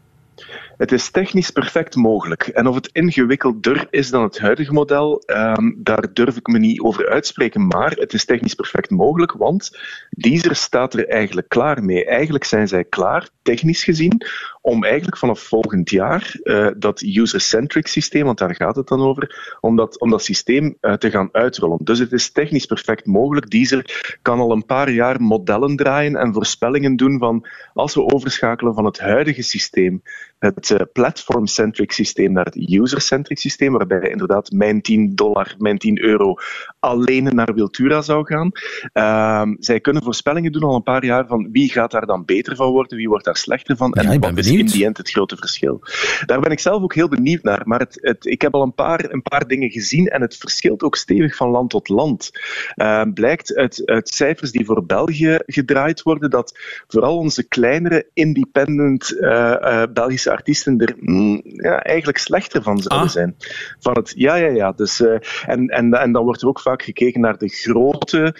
Het 0.76 0.92
is 0.92 1.10
technisch 1.10 1.50
perfect 1.50 1.94
mogelijk. 1.94 2.46
En 2.46 2.66
of 2.66 2.74
het 2.74 2.88
ingewikkelder 2.92 3.86
is 3.90 4.10
dan 4.10 4.22
het 4.22 4.38
huidige 4.38 4.72
model, 4.72 5.22
ehm, 5.26 5.72
daar 5.76 6.12
durf 6.12 6.36
ik 6.36 6.46
me 6.46 6.58
niet 6.58 6.80
over 6.80 7.08
uitspreken. 7.08 7.66
Maar 7.66 7.90
het 7.90 8.12
is 8.12 8.24
technisch 8.24 8.54
perfect 8.54 8.90
mogelijk, 8.90 9.32
want 9.32 9.78
Deezer 10.10 10.56
staat 10.56 10.94
er 10.94 11.08
eigenlijk 11.08 11.48
klaar 11.48 11.84
mee. 11.84 12.04
Eigenlijk 12.04 12.44
zijn 12.44 12.68
zij 12.68 12.84
klaar, 12.84 13.28
technisch 13.42 13.84
gezien, 13.84 14.26
om 14.66 14.84
eigenlijk 14.84 15.16
vanaf 15.16 15.40
volgend 15.40 15.90
jaar 15.90 16.36
uh, 16.42 16.68
dat 16.76 17.02
user-centric 17.02 17.86
systeem, 17.86 18.24
want 18.24 18.38
daar 18.38 18.54
gaat 18.54 18.76
het 18.76 18.88
dan 18.88 19.00
over, 19.00 19.56
om 19.60 19.76
dat, 19.76 20.00
om 20.00 20.10
dat 20.10 20.22
systeem 20.22 20.76
uh, 20.80 20.92
te 20.92 21.10
gaan 21.10 21.28
uitrollen. 21.32 21.78
Dus 21.82 21.98
het 21.98 22.12
is 22.12 22.32
technisch 22.32 22.66
perfect 22.66 23.06
mogelijk. 23.06 23.50
Deezer 23.50 24.18
kan 24.22 24.38
al 24.38 24.52
een 24.52 24.66
paar 24.66 24.90
jaar 24.90 25.22
modellen 25.22 25.76
draaien 25.76 26.16
en 26.16 26.32
voorspellingen 26.32 26.96
doen 26.96 27.18
van 27.18 27.46
als 27.74 27.94
we 27.94 28.12
overschakelen 28.12 28.74
van 28.74 28.84
het 28.84 28.98
huidige 28.98 29.42
systeem 29.42 30.02
het 30.38 30.70
uh, 30.70 30.80
platform-centric 30.92 31.92
systeem 31.92 32.32
naar 32.32 32.44
het 32.44 32.70
user-centric 32.70 33.38
systeem, 33.38 33.72
waarbij 33.72 34.08
inderdaad 34.10 34.50
mijn 34.50 34.80
10 34.80 35.14
dollar, 35.14 35.54
mijn 35.58 35.78
10 35.78 36.02
euro 36.02 36.34
alleen 36.78 37.34
naar 37.34 37.54
Wiltura 37.54 38.02
zou 38.02 38.26
gaan. 38.26 38.50
Uh, 38.94 39.54
zij 39.58 39.80
kunnen 39.80 40.02
voorspellingen 40.02 40.52
doen 40.52 40.62
al 40.62 40.74
een 40.74 40.82
paar 40.82 41.04
jaar 41.04 41.26
van 41.26 41.48
wie 41.52 41.70
gaat 41.70 41.90
daar 41.90 42.06
dan 42.06 42.24
beter 42.24 42.56
van 42.56 42.70
worden, 42.70 42.96
wie 42.96 43.08
wordt 43.08 43.24
daar 43.24 43.36
slechter 43.36 43.76
van 43.76 43.92
en 43.92 44.20
wat 44.20 44.38
is 44.38 44.50
in 44.58 44.66
die 44.66 44.84
end 44.84 44.96
het 44.96 45.10
grote 45.10 45.36
verschil. 45.36 45.80
Daar 46.26 46.40
ben 46.40 46.50
ik 46.50 46.60
zelf 46.60 46.82
ook 46.82 46.94
heel 46.94 47.08
benieuwd 47.08 47.42
naar, 47.42 47.62
maar 47.64 47.78
het, 47.78 47.98
het, 48.00 48.26
ik 48.26 48.42
heb 48.42 48.54
al 48.54 48.62
een 48.62 48.74
paar, 48.74 49.10
een 49.10 49.22
paar 49.22 49.46
dingen 49.46 49.70
gezien 49.70 50.06
en 50.06 50.20
het 50.20 50.36
verschilt 50.36 50.82
ook 50.82 50.96
stevig 50.96 51.36
van 51.36 51.48
land 51.48 51.70
tot 51.70 51.88
land. 51.88 52.30
Uh, 52.76 53.02
blijkt 53.14 53.54
uit, 53.54 53.82
uit 53.84 54.08
cijfers 54.08 54.50
die 54.50 54.64
voor 54.64 54.86
België 54.86 55.38
gedraaid 55.46 56.02
worden 56.02 56.30
dat 56.30 56.58
vooral 56.86 57.16
onze 57.16 57.48
kleinere 57.48 58.10
independent 58.12 59.12
uh, 59.20 59.82
Belgische 59.92 60.30
artiesten 60.30 60.78
er 60.78 60.94
mm, 61.00 61.40
ja, 61.44 61.82
eigenlijk 61.82 62.18
slechter 62.18 62.62
van 62.62 62.78
zouden 62.78 63.08
ah. 63.08 63.12
zijn. 63.14 63.36
Van 63.78 63.94
het, 63.94 64.12
ja, 64.16 64.34
ja, 64.34 64.48
ja. 64.48 64.72
Dus, 64.72 65.00
uh, 65.00 65.18
en, 65.46 65.68
en, 65.68 65.92
en 65.92 66.12
dan 66.12 66.24
wordt 66.24 66.42
er 66.42 66.48
ook 66.48 66.60
vaak 66.60 66.82
gekeken 66.82 67.20
naar 67.20 67.38
de 67.38 67.48
grote 67.48 68.34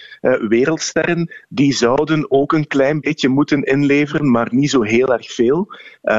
wereldsterren. 0.49 1.33
Die 1.49 1.73
zouden 1.73 2.31
ook 2.31 2.53
een 2.53 2.67
klein 2.67 3.01
beetje 3.01 3.29
moeten 3.29 3.63
inleveren, 3.63 4.31
maar 4.31 4.49
niet 4.51 4.71
zo 4.71 4.83
heel 4.83 5.13
erg 5.13 5.33
veel. 5.33 5.69
Uh, 6.07 6.15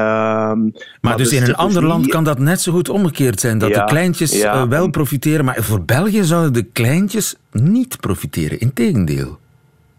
maar, 1.00 1.16
dus, 1.16 1.28
dus 1.28 1.32
in 1.32 1.42
een 1.42 1.54
ander 1.54 1.84
land 1.84 2.06
kan 2.06 2.24
dat 2.24 2.38
net 2.38 2.60
zo 2.60 2.72
goed 2.72 2.88
omgekeerd 2.88 3.40
zijn. 3.40 3.58
Dat 3.58 3.68
ja, 3.68 3.84
de 3.84 3.90
kleintjes 3.90 4.40
ja. 4.40 4.54
Eh, 4.54 4.68
wel 4.68 4.90
profiteren, 4.90 5.44
maar 5.44 5.62
voor 5.62 5.84
België 5.84 6.24
zouden 6.24 6.52
de 6.52 6.62
kleintjes 6.62 7.36
niet 7.52 8.00
profiteren. 8.00 8.60
Integendeel 8.60 9.38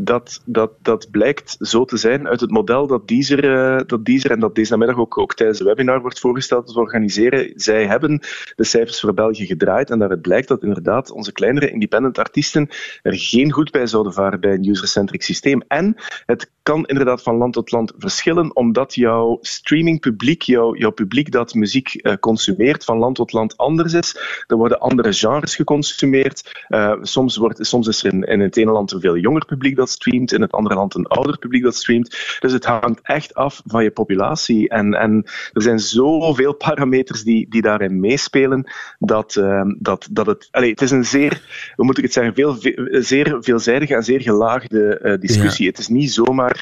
dat, 0.02 0.42
dat, 0.46 0.72
dat 0.82 1.12
blijkt 1.12 1.56
zo 1.60 1.86
te 1.86 1.98
zijn 1.98 2.28
uit 2.28 2.40
het 2.40 2.52
model 2.52 2.88
dat 2.88 3.08
Deezer, 3.08 3.44
uh, 3.44 3.80
dat 3.86 4.06
Deezer 4.06 4.32
en 4.32 4.40
dat 4.40 4.56
deze 4.56 4.72
namiddag 4.72 4.98
ook, 4.98 5.18
ook 5.18 5.34
tijdens 5.34 5.60
de 5.60 5.64
webinar 5.64 6.02
wordt 6.02 6.20
voorgesteld 6.20 6.68
te 6.68 6.80
organiseren. 6.80 7.52
Zij 7.56 7.88
hebben 7.88 8.22
de 8.56 8.64
cijfers 8.64 9.00
voor 9.00 9.14
België 9.14 9.46
gedraaid 9.46 9.90
en 9.90 10.00
daaruit 10.00 10.22
blijkt 10.22 10.48
dat 10.48 10.64
inderdaad 10.64 11.12
onze 11.12 11.32
kleinere 11.32 11.72
independent 11.72 12.18
artiesten 12.18 12.70
er 13.02 13.18
geen 13.18 13.52
goed 13.52 13.72
bij 13.72 13.88
zouden 13.88 14.14
varen 14.14 14.40
bij 14.40 14.54
een 14.54 14.70
user-centric 14.70 15.22
systeem. 15.22 15.62
En 15.68 15.96
het 16.26 16.52
kan 16.70 16.86
inderdaad 16.86 17.22
van 17.22 17.36
land 17.36 17.54
tot 17.54 17.72
land 17.72 17.94
verschillen, 17.98 18.56
omdat 18.56 18.96
jouw 18.96 19.38
streamingpubliek, 19.42 20.42
jouw, 20.42 20.76
jouw 20.76 20.92
publiek 20.92 21.32
dat 21.32 21.54
muziek 21.54 21.90
uh, 21.94 22.14
consumeert, 22.20 22.84
van 22.84 22.98
land 22.98 23.16
tot 23.16 23.32
land 23.32 23.58
anders 23.58 23.94
is. 23.94 24.16
Er 24.48 24.58
worden 24.58 24.80
andere 24.80 25.14
genres 25.14 25.56
geconsumeerd. 25.56 26.66
Uh, 26.70 26.94
soms, 27.02 27.38
wordt, 27.38 27.68
soms 27.68 27.88
is 27.88 28.04
er 28.04 28.14
in, 28.14 28.24
in 28.24 28.40
het 28.40 28.58
ene 28.58 28.72
land 28.72 28.92
een 28.92 29.00
veel 29.00 29.18
jonger 29.18 29.46
publiek 29.46 29.76
dat 29.76 29.90
streamt, 29.90 30.34
in 30.34 30.42
het 30.42 30.52
andere 30.52 30.76
land 30.76 30.96
een 30.96 31.08
ouder 31.08 31.38
publiek 31.38 31.64
dat 31.64 31.76
streamt. 31.76 32.38
Dus 32.40 32.52
het 32.52 32.66
hangt 32.66 33.00
echt 33.04 33.34
af 33.34 33.62
van 33.66 33.84
je 33.84 33.92
populatie. 33.92 34.70
En, 34.70 34.94
en 34.94 35.24
er 35.54 35.62
zijn 35.62 35.80
zoveel 35.80 36.54
parameters 36.54 37.24
die, 37.24 37.50
die 37.50 37.62
daarin 37.62 38.00
meespelen, 38.00 38.72
dat, 39.00 39.36
uh, 39.36 39.62
dat, 39.78 40.08
dat 40.12 40.26
het... 40.26 40.48
Allez, 40.52 40.70
het 40.70 40.82
is 40.82 40.92
een 40.92 41.06
zeer, 41.06 41.42
hoe 41.76 41.86
moet 41.86 41.98
ik 41.98 42.04
het 42.04 42.14
zeggen, 42.14 42.34
veel, 42.34 42.58
zeer 43.02 43.38
veelzijdige 43.40 43.96
en 43.96 44.04
zeer 44.04 44.22
gelaagde 44.22 45.18
discussie. 45.20 45.64
Ja. 45.64 45.70
Het 45.70 45.80
is 45.80 45.88
niet 45.88 46.12
zomaar... 46.12 46.59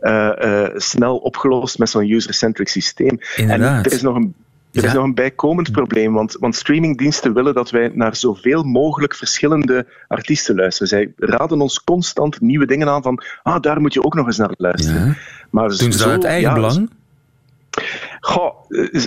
Uh, 0.00 0.30
uh, 0.38 0.68
snel 0.74 1.16
opgelost 1.16 1.78
met 1.78 1.90
zo'n 1.90 2.10
user-centric 2.10 2.68
systeem. 2.68 3.18
Inderdaad. 3.36 3.84
En 3.84 3.90
er 3.90 3.96
is 3.96 4.02
nog 4.02 4.16
een 4.16 4.34
er 4.72 4.84
is 4.84 4.92
nog 4.92 5.04
een 5.04 5.14
bijkomend 5.14 5.72
probleem, 5.72 6.12
want, 6.12 6.36
want 6.40 6.56
streamingdiensten 6.56 7.34
willen 7.34 7.54
dat 7.54 7.70
wij 7.70 7.90
naar 7.94 8.16
zoveel 8.16 8.62
mogelijk 8.62 9.14
verschillende 9.14 9.86
artiesten 10.08 10.54
luisteren. 10.54 10.88
Zij 10.88 11.12
raden 11.16 11.60
ons 11.60 11.84
constant 11.84 12.40
nieuwe 12.40 12.66
dingen 12.66 12.88
aan 12.88 13.02
van, 13.02 13.22
ah, 13.42 13.60
daar 13.60 13.80
moet 13.80 13.92
je 13.92 14.04
ook 14.04 14.14
nog 14.14 14.26
eens 14.26 14.36
naar 14.36 14.54
luisteren. 14.56 15.06
Ja. 15.06 15.16
Maar 15.50 15.68
Doen 15.68 15.92
ze 15.92 15.98
dat 15.98 16.08
uit 16.08 16.24
eigen 16.24 16.48
ja, 16.48 16.54
belang? 16.54 16.90
Goh, 18.20 18.54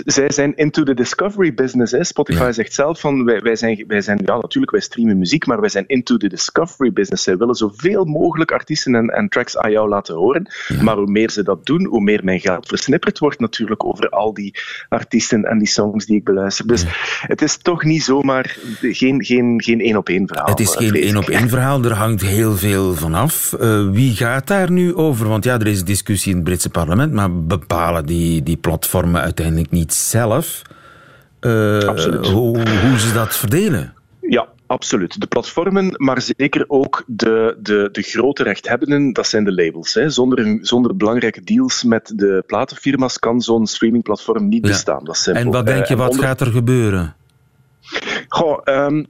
zij 0.04 0.30
zijn 0.30 0.56
into 0.56 0.82
the 0.82 0.94
discovery 0.94 1.54
business. 1.54 1.92
Hè. 1.92 2.04
Spotify 2.04 2.42
ja. 2.42 2.52
zegt 2.52 2.74
zelf 2.74 3.00
van 3.00 3.24
wij, 3.24 3.40
wij, 3.40 3.56
zijn, 3.56 3.84
wij 3.86 4.00
zijn, 4.00 4.20
ja 4.24 4.36
natuurlijk, 4.36 4.72
wij 4.72 4.80
streamen 4.80 5.18
muziek, 5.18 5.46
maar 5.46 5.60
wij 5.60 5.68
zijn 5.68 5.84
into 5.86 6.16
the 6.16 6.28
discovery 6.28 6.92
business. 6.92 7.22
Zij 7.22 7.36
willen 7.36 7.54
zoveel 7.54 8.04
mogelijk 8.04 8.52
artiesten 8.52 8.94
en, 8.94 9.08
en 9.08 9.28
tracks 9.28 9.56
aan 9.56 9.70
jou 9.70 9.88
laten 9.88 10.14
horen. 10.14 10.46
Ja. 10.68 10.82
Maar 10.82 10.96
hoe 10.96 11.10
meer 11.10 11.30
ze 11.30 11.42
dat 11.42 11.66
doen, 11.66 11.86
hoe 11.86 12.00
meer 12.00 12.20
mijn 12.24 12.40
geld 12.40 12.68
versnipperd 12.68 13.18
wordt 13.18 13.40
natuurlijk 13.40 13.84
over 13.84 14.08
al 14.08 14.34
die 14.34 14.54
artiesten 14.88 15.44
en 15.44 15.58
die 15.58 15.68
songs 15.68 16.06
die 16.06 16.16
ik 16.16 16.24
beluister. 16.24 16.66
Dus 16.66 16.82
ja. 16.82 16.88
het 17.26 17.42
is 17.42 17.56
toch 17.56 17.84
niet 17.84 18.02
zomaar 18.02 18.56
geen, 18.80 19.24
geen, 19.24 19.62
geen 19.62 19.80
één 19.80 19.96
op 19.96 20.08
één 20.08 20.26
verhaal. 20.26 20.46
Het 20.46 20.60
is 20.60 20.76
geen 20.76 20.94
één 20.94 21.16
op 21.16 21.28
één 21.28 21.48
verhaal, 21.48 21.84
er 21.84 21.94
hangt 21.94 22.22
heel 22.22 22.56
veel 22.56 22.94
vanaf. 22.94 23.56
Uh, 23.60 23.90
wie 23.90 24.14
gaat 24.14 24.46
daar 24.46 24.70
nu 24.70 24.94
over? 24.94 25.28
Want 25.28 25.44
ja, 25.44 25.58
er 25.58 25.66
is 25.66 25.84
discussie 25.84 26.30
in 26.30 26.36
het 26.36 26.46
Britse 26.46 26.70
parlement, 26.70 27.12
maar 27.12 27.42
bepalen 27.42 28.06
die, 28.06 28.42
die 28.42 28.56
platformen 29.02 29.22
uiteindelijk 29.22 29.70
niet 29.70 29.94
zelf 29.94 30.62
uh, 31.40 31.78
hoe, 32.20 32.58
hoe 32.58 32.98
ze 32.98 33.12
dat 33.14 33.36
verdelen. 33.36 33.94
Ja, 34.20 34.48
Absoluut. 34.66 35.20
De 35.20 35.26
platformen, 35.26 35.94
maar 35.96 36.22
zeker 36.22 36.64
ook 36.68 37.04
de, 37.06 37.56
de, 37.62 37.88
de 37.92 38.02
grote 38.02 38.42
rechthebbenden, 38.42 39.12
dat 39.12 39.26
zijn 39.26 39.44
de 39.44 39.54
labels. 39.54 39.94
Hè. 39.94 40.10
Zonder, 40.10 40.58
zonder 40.60 40.96
belangrijke 40.96 41.44
deals 41.44 41.82
met 41.82 42.12
de 42.16 42.42
platenfirma's 42.46 43.18
kan 43.18 43.40
zo'n 43.40 43.66
streamingplatform 43.66 44.48
niet 44.48 44.66
ja. 44.66 44.70
bestaan. 44.70 45.04
Dat 45.04 45.26
en 45.26 45.50
wat 45.50 45.66
denk 45.66 45.86
je, 45.86 45.94
uh, 45.94 46.00
wat 46.00 46.10
onder... 46.10 46.24
gaat 46.26 46.40
er 46.40 46.46
gebeuren? 46.46 47.14
Goh, 48.28 48.60
um, 48.64 49.06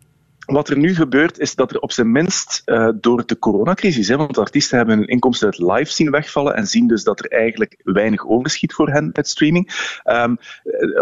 wat 0.47 0.69
er 0.69 0.79
nu 0.79 0.95
gebeurt, 0.95 1.39
is 1.39 1.55
dat 1.55 1.71
er 1.71 1.81
op 1.81 1.93
zijn 1.93 2.13
minst 2.13 2.63
uh, 2.67 2.89
door 2.95 3.27
de 3.27 3.39
coronacrisis, 3.39 4.09
hè, 4.09 4.17
want 4.17 4.39
artiesten 4.39 4.77
hebben 4.77 4.99
hun 4.99 5.07
inkomsten 5.07 5.47
uit 5.47 5.59
live 5.59 5.93
zien 5.93 6.11
wegvallen 6.11 6.55
en 6.55 6.67
zien 6.67 6.87
dus 6.87 7.05
dat 7.05 7.19
er 7.19 7.31
eigenlijk 7.31 7.81
weinig 7.85 8.27
overschiet 8.27 8.73
voor 8.73 8.91
hen 8.91 9.11
uit 9.13 9.29
streaming. 9.29 9.91
Um, 10.05 10.39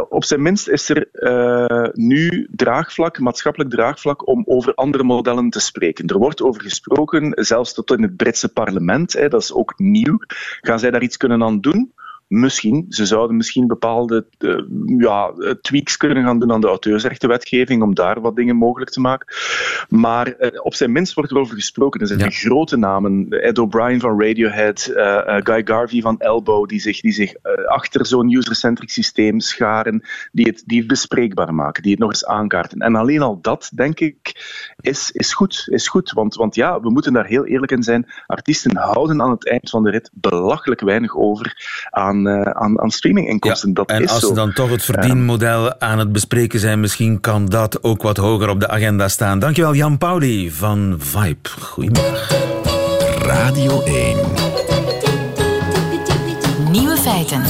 op 0.09 0.25
zijn 0.25 0.43
minst 0.43 0.69
is 0.69 0.89
er 0.89 1.09
uh, 1.13 1.89
nu 1.93 2.49
draagvlak, 2.51 3.19
maatschappelijk 3.19 3.71
draagvlak, 3.71 4.29
om 4.29 4.43
over 4.47 4.75
andere 4.75 5.05
modellen 5.05 5.51
te 5.51 5.61
spreken. 5.61 6.07
Er 6.07 6.19
wordt 6.19 6.43
over 6.43 6.63
gesproken, 6.63 7.33
zelfs 7.45 7.75
tot 7.75 7.91
in 7.91 8.03
het 8.03 8.17
Britse 8.17 8.49
parlement, 8.49 9.13
hè, 9.13 9.29
dat 9.29 9.43
is 9.43 9.53
ook 9.53 9.79
nieuw. 9.79 10.19
Gaan 10.61 10.79
zij 10.79 10.91
daar 10.91 11.03
iets 11.03 11.17
kunnen 11.17 11.43
aan 11.43 11.61
doen? 11.61 11.93
Misschien. 12.31 12.87
Ze 12.89 13.07
zouden 13.07 13.37
misschien 13.37 13.67
bepaalde 13.67 14.27
uh, 14.39 14.63
ja, 14.99 15.33
tweaks 15.61 15.97
kunnen 15.97 16.25
gaan 16.25 16.39
doen 16.39 16.53
aan 16.53 16.61
de 16.61 16.67
auteursrechtenwetgeving 16.67 17.83
om 17.83 17.95
daar 17.95 18.21
wat 18.21 18.37
dingen 18.37 18.57
mogelijk 18.57 18.91
te 18.91 19.01
maken. 19.01 19.35
Maar 19.89 20.35
uh, 20.39 20.49
op 20.63 20.75
zijn 20.75 20.93
minst 20.93 21.15
wordt 21.15 21.31
er 21.31 21.39
over 21.39 21.55
gesproken. 21.55 22.01
Er 22.01 22.07
zijn 22.07 22.19
ja. 22.19 22.29
grote 22.31 22.77
namen. 22.77 23.29
Ed 23.29 23.59
O'Brien 23.59 24.01
van 24.01 24.23
Radiohead, 24.23 24.93
uh, 24.95 25.37
Guy 25.43 25.61
Garvey 25.65 26.01
van 26.01 26.19
Elbow, 26.19 26.69
die 26.69 26.81
zich, 26.81 27.01
die 27.01 27.13
zich 27.13 27.35
achter 27.67 28.07
zo'n 28.07 28.35
user-centric 28.35 28.91
systeem 28.91 29.41
scharen, 29.41 30.03
die 30.33 30.47
het, 30.47 30.63
die 30.67 30.79
het 30.79 30.89
bespreekbaar 30.89 31.55
maken, 31.55 31.83
die 31.83 31.91
het 31.91 32.01
nog 32.01 32.11
eens 32.11 32.27
aankaarten. 32.27 32.79
En 32.79 32.95
alleen 32.95 33.23
al 33.23 33.39
dat, 33.41 33.71
denk 33.75 34.01
ik, 34.01 34.17
is, 34.81 35.11
is 35.11 35.35
goed. 35.35 35.65
Is 35.67 35.89
goed 35.89 36.13
want, 36.13 36.35
want 36.35 36.55
ja, 36.55 36.81
we 36.81 36.91
moeten 36.91 37.13
daar 37.13 37.27
heel 37.27 37.47
eerlijk 37.47 37.73
in 37.73 37.83
zijn. 37.83 38.11
Artiesten 38.27 38.77
houden 38.77 39.23
aan 39.23 39.31
het 39.31 39.49
eind 39.49 39.71
van 39.71 39.83
de 39.83 39.91
rit 39.91 40.11
belachelijk 40.13 40.81
weinig 40.81 41.17
over 41.17 41.57
aan 41.91 42.20
aan, 42.27 42.39
uh, 42.39 42.51
aan, 42.51 42.81
aan 42.81 42.91
streaminginkomsten. 42.91 43.69
Ja, 43.69 43.75
dat 43.75 43.89
en 43.91 44.03
is 44.03 44.11
als 44.11 44.21
ze 44.21 44.35
dan 44.35 44.53
toch 44.53 44.71
het 44.71 44.85
verdienmodel 44.85 45.81
aan 45.81 45.99
het 45.99 46.13
bespreken 46.13 46.61
zijn, 46.61 46.81
misschien 46.81 47.21
kan 47.21 47.47
dat 47.47 47.83
ook 47.83 48.03
wat 48.03 48.17
hoger 48.17 48.49
op 48.49 48.61
de 48.61 48.69
agenda 48.69 49.09
staan. 49.09 49.39
Dankjewel 49.39 49.75
Jan 49.75 49.99
Pauli 49.99 50.51
van 50.51 50.95
Vibe. 50.99 51.49
Goedemiddag. 51.61 52.33
Radio 53.23 53.83
1. 53.83 54.17
Nieuwe 56.71 56.97
feiten. 56.97 57.43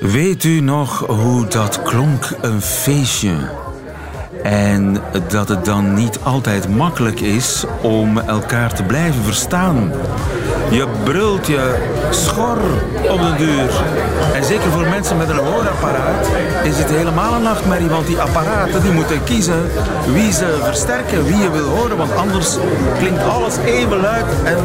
Weet 0.00 0.44
u 0.44 0.60
nog 0.60 1.06
hoe 1.06 1.46
dat 1.46 1.82
klonk, 1.82 2.30
een 2.40 2.60
feestje? 2.60 3.67
En 4.42 4.96
dat 5.28 5.48
het 5.48 5.64
dan 5.64 5.94
niet 5.94 6.18
altijd 6.22 6.68
makkelijk 6.68 7.20
is 7.20 7.64
om 7.82 8.18
elkaar 8.18 8.74
te 8.74 8.82
blijven 8.82 9.22
verstaan. 9.22 9.92
Je 10.70 10.86
brult 11.04 11.46
je 11.46 11.88
schor 12.10 12.58
op 13.10 13.20
de 13.20 13.34
duur. 13.36 13.70
En 14.34 14.44
zeker 14.44 14.70
voor 14.70 14.88
mensen 14.88 15.16
met 15.16 15.28
een 15.28 15.36
hoorapparaat 15.36 16.28
is 16.62 16.78
het 16.78 16.90
helemaal 16.90 17.34
een 17.34 17.42
nachtmerrie. 17.42 17.88
Want 17.88 18.06
die 18.06 18.20
apparaten 18.20 18.82
die 18.82 18.92
moeten 18.92 19.24
kiezen 19.24 19.62
wie 20.12 20.32
ze 20.32 20.58
versterken, 20.62 21.24
wie 21.24 21.36
je 21.36 21.50
wil 21.50 21.68
horen. 21.68 21.96
Want 21.96 22.16
anders 22.16 22.56
klinkt 22.98 23.22
alles 23.22 23.56
even 23.56 24.00
luid. 24.00 24.26
En 24.44 24.56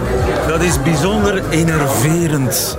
dat 0.47 0.61
is 0.61 0.81
bijzonder 0.81 1.49
enerverend. 1.49 2.77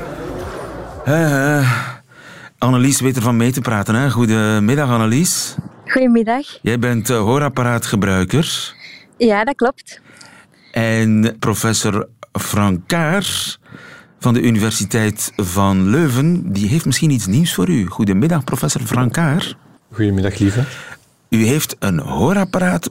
Annelies 2.58 3.00
weet 3.00 3.16
ervan 3.16 3.36
mee 3.36 3.52
te 3.52 3.60
praten. 3.60 3.94
Hè? 3.94 4.10
Goedemiddag, 4.10 4.90
Annelies. 4.90 5.54
Goedemiddag. 5.94 6.58
Jij 6.62 6.78
bent 6.78 7.10
uh, 7.10 7.18
hoorapparaatgebruiker. 7.18 8.74
Ja, 9.16 9.44
dat 9.44 9.54
klopt. 9.54 10.00
En 10.72 11.36
professor 11.38 12.08
Frankaars 12.32 13.58
van 14.18 14.34
de 14.34 14.40
Universiteit 14.40 15.32
van 15.36 15.88
Leuven, 15.88 16.52
die 16.52 16.68
heeft 16.68 16.84
misschien 16.84 17.10
iets 17.10 17.26
nieuws 17.26 17.54
voor 17.54 17.68
u. 17.68 17.86
Goedemiddag, 17.86 18.44
professor 18.44 18.80
Frankaar. 18.80 19.56
Goedemiddag, 19.92 20.38
lieve. 20.38 20.64
U 21.28 21.44
heeft 21.44 21.76
een 21.78 21.98
hoorapparaat, 21.98 22.90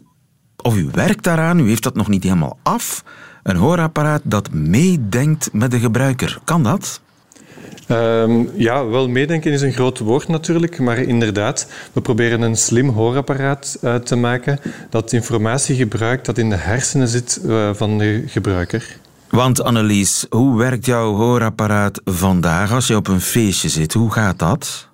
of 0.57 0.75
u 0.75 0.89
werkt 0.91 1.23
daaraan, 1.23 1.59
u 1.59 1.67
heeft 1.67 1.83
dat 1.83 1.95
nog 1.95 2.07
niet 2.07 2.23
helemaal 2.23 2.57
af. 2.63 3.03
Een 3.43 3.55
hoorapparaat 3.55 4.21
dat 4.23 4.51
meedenkt 4.51 5.53
met 5.53 5.71
de 5.71 5.79
gebruiker. 5.79 6.39
Kan 6.43 6.63
dat? 6.63 7.01
Um, 7.87 8.49
ja, 8.55 8.85
wel 8.85 9.07
meedenken 9.07 9.51
is 9.51 9.61
een 9.61 9.73
groot 9.73 9.99
woord 9.99 10.27
natuurlijk, 10.27 10.79
maar 10.79 10.97
inderdaad, 10.97 11.67
we 11.93 12.01
proberen 12.01 12.41
een 12.41 12.55
slim 12.55 12.89
hoorapparaat 12.89 13.77
uh, 13.81 13.95
te 13.95 14.15
maken 14.15 14.59
dat 14.89 15.13
informatie 15.13 15.75
gebruikt 15.75 16.25
dat 16.25 16.37
in 16.37 16.49
de 16.49 16.55
hersenen 16.55 17.07
zit 17.07 17.41
uh, 17.45 17.69
van 17.73 17.97
de 17.97 18.23
gebruiker. 18.27 18.97
Want 19.29 19.63
Annelies, 19.63 20.25
hoe 20.29 20.57
werkt 20.57 20.85
jouw 20.85 21.13
hoorapparaat 21.13 22.01
vandaag 22.05 22.71
als 22.71 22.87
je 22.87 22.95
op 22.95 23.07
een 23.07 23.21
feestje 23.21 23.69
zit? 23.69 23.93
Hoe 23.93 24.11
gaat 24.11 24.39
dat? 24.39 24.87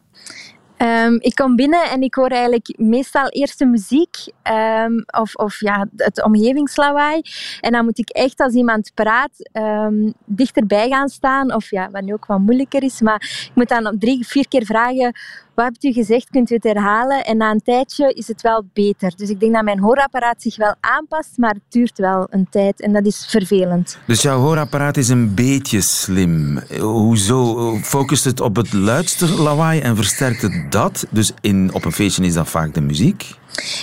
Um, 0.82 1.18
ik 1.22 1.36
kom 1.36 1.56
binnen 1.56 1.90
en 1.90 2.02
ik 2.02 2.16
hoor 2.16 2.30
eigenlijk 2.30 2.74
meestal 2.78 3.30
eerst 3.30 3.60
de 3.60 3.66
muziek 3.66 4.16
um, 4.52 5.06
of, 5.20 5.36
of 5.36 5.60
ja, 5.60 5.88
het 5.96 6.24
omgevingslawaai. 6.24 7.22
En 7.62 7.72
dan 7.72 7.86
moet 7.86 7.98
ik 7.98 8.10
echt 8.10 8.40
als 8.40 8.54
iemand 8.54 8.92
praat 8.94 9.50
um, 9.54 10.14
dichterbij 10.26 10.90
gaan 10.90 11.10
staan. 11.10 11.54
Of 11.54 11.72
ja, 11.72 11.90
wat 11.92 12.02
nu 12.02 12.14
ook 12.14 12.26
wat 12.26 12.40
moeilijker 12.40 12.84
is. 12.84 13.02
Maar 13.02 13.46
ik 13.46 13.52
moet 13.54 13.70
dan 13.70 13.96
drie, 14.00 14.28
vier 14.28 14.48
keer 14.48 14.66
vragen 14.66 15.14
wat 15.60 15.68
hebt 15.68 15.84
u 15.84 15.92
gezegd? 15.92 16.30
Kunt 16.30 16.52
u 16.52 16.56
het 16.56 16.64
herhalen? 16.64 17.26
En 17.26 17.38
na 17.38 17.52
een 17.52 17.62
tijdje 17.62 18.14
is 18.14 18.28
het 18.28 18.42
wel 18.42 18.64
beter. 18.74 19.14
Dus 19.16 19.30
ik 19.30 19.40
denk 19.40 19.54
dat 19.54 19.64
mijn 19.64 19.80
hoorapparaat 19.80 20.42
zich 20.42 20.58
wel 20.58 20.76
aanpast, 20.80 21.38
maar 21.38 21.54
het 21.54 21.64
duurt 21.70 21.98
wel 21.98 22.28
een 22.30 22.48
tijd 22.50 22.82
en 22.82 22.94
dat 22.94 23.06
is 23.06 23.26
vervelend. 23.30 23.98
Dus 24.06 24.22
jouw 24.22 24.40
hoorapparaat 24.40 24.98
is 24.98 25.10
een 25.10 25.34
beetje 25.34 25.82
slim. 25.82 26.60
Hoezo? 26.80 27.76
Focust 27.78 28.24
het 28.24 28.42
op 28.42 28.56
het 28.56 28.74
luidste 28.74 29.42
lawaai 29.42 29.80
en 29.80 29.96
versterkt 29.96 30.42
het 30.42 30.72
dat? 30.72 31.06
Dus 31.10 31.32
in, 31.42 31.74
op 31.74 31.86
een 31.86 31.92
feestje 31.92 32.24
is 32.24 32.34
dat 32.34 32.50
vaak 32.50 32.74
de 32.74 32.82
muziek? 32.82 33.38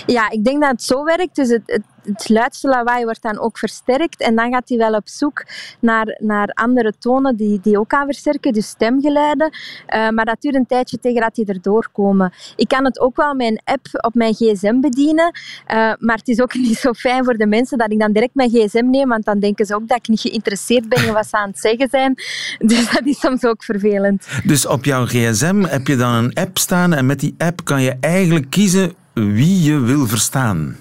Ja, 0.05 0.29
ik 0.29 0.43
denk 0.43 0.61
dat 0.61 0.71
het 0.71 0.83
zo 0.83 1.03
werkt. 1.03 1.35
Dus 1.35 1.49
het, 1.49 1.61
het, 1.65 1.81
het 2.13 2.29
luidste 2.29 2.67
lawaai 2.67 3.03
wordt 3.03 3.21
dan 3.21 3.39
ook 3.39 3.57
versterkt. 3.57 4.21
En 4.21 4.35
dan 4.35 4.51
gaat 4.51 4.69
hij 4.69 4.77
wel 4.77 4.93
op 4.93 5.07
zoek 5.07 5.45
naar, 5.79 6.17
naar 6.19 6.49
andere 6.49 6.93
tonen 6.99 7.35
die, 7.35 7.59
die 7.61 7.79
ook 7.79 7.91
gaan 7.93 8.05
versterken. 8.05 8.53
Dus 8.53 8.67
stemgeluiden. 8.67 9.49
Uh, 9.95 10.09
maar 10.09 10.25
dat 10.25 10.41
duurt 10.41 10.55
een 10.55 10.65
tijdje 10.65 10.99
tegen 10.99 11.21
dat 11.21 11.35
die 11.35 11.45
erdoor 11.45 11.89
komen. 11.91 12.33
Ik 12.55 12.67
kan 12.67 12.85
het 12.85 12.99
ook 12.99 13.15
wel 13.15 13.33
mijn 13.33 13.61
app 13.63 13.85
op 13.91 14.13
mijn 14.13 14.33
gsm 14.33 14.79
bedienen. 14.79 15.31
Uh, 15.67 15.93
maar 15.99 16.17
het 16.17 16.27
is 16.27 16.41
ook 16.41 16.53
niet 16.67 16.77
zo 16.77 16.93
fijn 16.93 17.23
voor 17.23 17.37
de 17.37 17.47
mensen 17.47 17.77
dat 17.77 17.91
ik 17.91 17.99
dan 17.99 18.11
direct 18.11 18.35
mijn 18.35 18.49
gsm 18.49 18.85
neem. 18.89 19.09
Want 19.09 19.25
dan 19.25 19.39
denken 19.39 19.65
ze 19.65 19.75
ook 19.75 19.87
dat 19.87 19.97
ik 19.97 20.07
niet 20.07 20.21
geïnteresseerd 20.21 20.89
ben 20.89 21.05
in 21.05 21.13
wat 21.13 21.27
ze 21.27 21.37
aan 21.37 21.49
het 21.49 21.59
zeggen 21.59 21.87
zijn. 21.89 22.15
Dus 22.67 22.91
dat 22.91 23.05
is 23.05 23.19
soms 23.19 23.43
ook 23.43 23.63
vervelend. 23.63 24.27
Dus 24.43 24.65
op 24.65 24.85
jouw 24.85 25.05
gsm 25.05 25.63
heb 25.63 25.87
je 25.87 25.95
dan 25.95 26.13
een 26.13 26.33
app 26.33 26.57
staan. 26.57 26.93
En 26.93 27.05
met 27.05 27.19
die 27.19 27.35
app 27.37 27.63
kan 27.63 27.81
je 27.81 27.97
eigenlijk 27.99 28.49
kiezen 28.49 28.93
wie 29.13 29.63
je 29.63 29.79
wil 29.79 30.07
verstaan. 30.07 30.75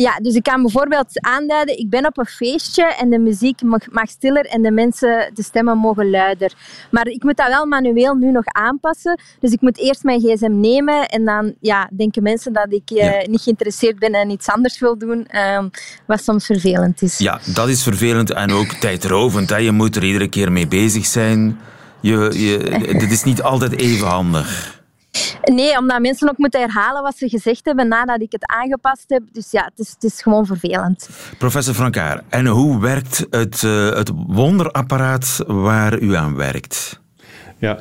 Ja, 0.00 0.18
dus 0.22 0.34
ik 0.34 0.42
kan 0.42 0.62
bijvoorbeeld 0.62 1.20
aanduiden, 1.20 1.78
ik 1.78 1.90
ben 1.90 2.06
op 2.06 2.18
een 2.18 2.26
feestje 2.26 2.84
en 2.84 3.10
de 3.10 3.18
muziek 3.18 3.62
mag, 3.62 3.90
mag, 3.90 4.08
stiller 4.08 4.46
en 4.46 4.62
de 4.62 4.70
mensen, 4.70 5.30
de 5.34 5.42
stemmen 5.42 5.78
mogen 5.78 6.10
luider. 6.10 6.52
Maar 6.90 7.06
ik 7.06 7.22
moet 7.22 7.36
dat 7.36 7.48
wel 7.48 7.66
manueel 7.66 8.14
nu 8.14 8.30
nog 8.30 8.44
aanpassen. 8.44 9.20
Dus 9.40 9.52
ik 9.52 9.60
moet 9.60 9.78
eerst 9.78 10.04
mijn 10.04 10.20
gsm 10.20 10.60
nemen 10.60 11.08
en 11.08 11.24
dan 11.24 11.54
ja, 11.60 11.90
denken 11.92 12.22
mensen 12.22 12.52
dat 12.52 12.72
ik 12.72 12.82
ja. 12.84 13.22
niet 13.26 13.40
geïnteresseerd 13.40 13.98
ben 13.98 14.12
en 14.12 14.30
iets 14.30 14.48
anders 14.48 14.78
wil 14.78 14.98
doen, 14.98 15.26
um, 15.36 15.70
wat 16.06 16.22
soms 16.22 16.46
vervelend 16.46 17.02
is. 17.02 17.18
Ja, 17.18 17.40
dat 17.54 17.68
is 17.68 17.82
vervelend 17.82 18.32
en 18.32 18.52
ook 18.52 18.72
tijdrovend. 18.72 19.50
Hè. 19.50 19.56
Je 19.56 19.72
moet 19.72 19.96
er 19.96 20.04
iedere 20.04 20.28
keer 20.28 20.52
mee 20.52 20.68
bezig 20.68 21.06
zijn. 21.06 21.58
Je, 22.00 22.30
je, 22.34 22.58
het 23.02 23.10
is 23.10 23.24
niet 23.24 23.42
altijd 23.42 23.72
even 23.72 24.06
handig. 24.06 24.79
Nee, 25.42 25.78
omdat 25.78 26.00
mensen 26.00 26.28
ook 26.28 26.38
moeten 26.38 26.60
herhalen 26.60 27.02
wat 27.02 27.16
ze 27.16 27.28
gezegd 27.28 27.64
hebben 27.64 27.88
nadat 27.88 28.20
ik 28.20 28.32
het 28.32 28.46
aangepast 28.46 29.04
heb. 29.06 29.22
Dus 29.32 29.50
ja, 29.50 29.64
het 29.64 29.86
is, 29.86 29.90
het 29.90 30.04
is 30.04 30.22
gewoon 30.22 30.46
vervelend. 30.46 31.08
Professor 31.38 31.74
Frankaar, 31.74 32.22
en 32.28 32.46
hoe 32.46 32.80
werkt 32.80 33.26
het, 33.30 33.62
uh, 33.62 33.90
het 33.90 34.10
wonderapparaat 34.26 35.38
waar 35.46 35.98
u 35.98 36.14
aan 36.14 36.36
werkt? 36.36 37.00
Ja, 37.58 37.78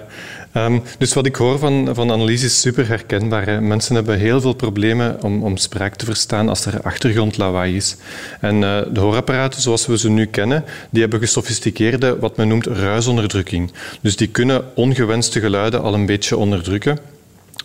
um, 0.54 0.82
dus 0.98 1.14
wat 1.14 1.26
ik 1.26 1.36
hoor 1.36 1.60
van, 1.60 1.90
van 1.94 2.10
Annelies 2.10 2.44
is 2.44 2.62
super 2.62 2.88
herkenbaar. 2.88 3.46
Hè. 3.46 3.62
Mensen 3.62 3.96
hebben 3.96 4.18
heel 4.18 4.42
veel 4.42 4.54
problemen 4.54 5.24
om, 5.24 5.44
om 5.44 5.58
spraak 5.58 5.96
te 5.96 6.06
verstaan 6.06 6.50
als 6.50 6.66
er 6.66 6.82
achtergrondlawaai 6.82 7.76
is. 7.76 7.96
En 8.40 8.56
uh, 8.56 8.80
de 8.92 9.00
hoorapparaten 9.00 9.62
zoals 9.62 9.86
we 9.86 9.98
ze 9.98 10.10
nu 10.10 10.26
kennen, 10.26 10.64
die 10.90 11.02
hebben 11.02 11.20
gesofisticeerde, 11.20 12.20
wat 12.20 12.38
men 12.38 12.48
noemt, 12.48 12.66
ruisonderdrukking. 12.66 13.72
Dus 14.02 14.16
die 14.16 14.28
kunnen 14.28 14.64
ongewenste 14.76 15.40
geluiden 15.40 15.82
al 15.82 15.94
een 15.94 16.06
beetje 16.06 16.38
onderdrukken. 16.38 17.00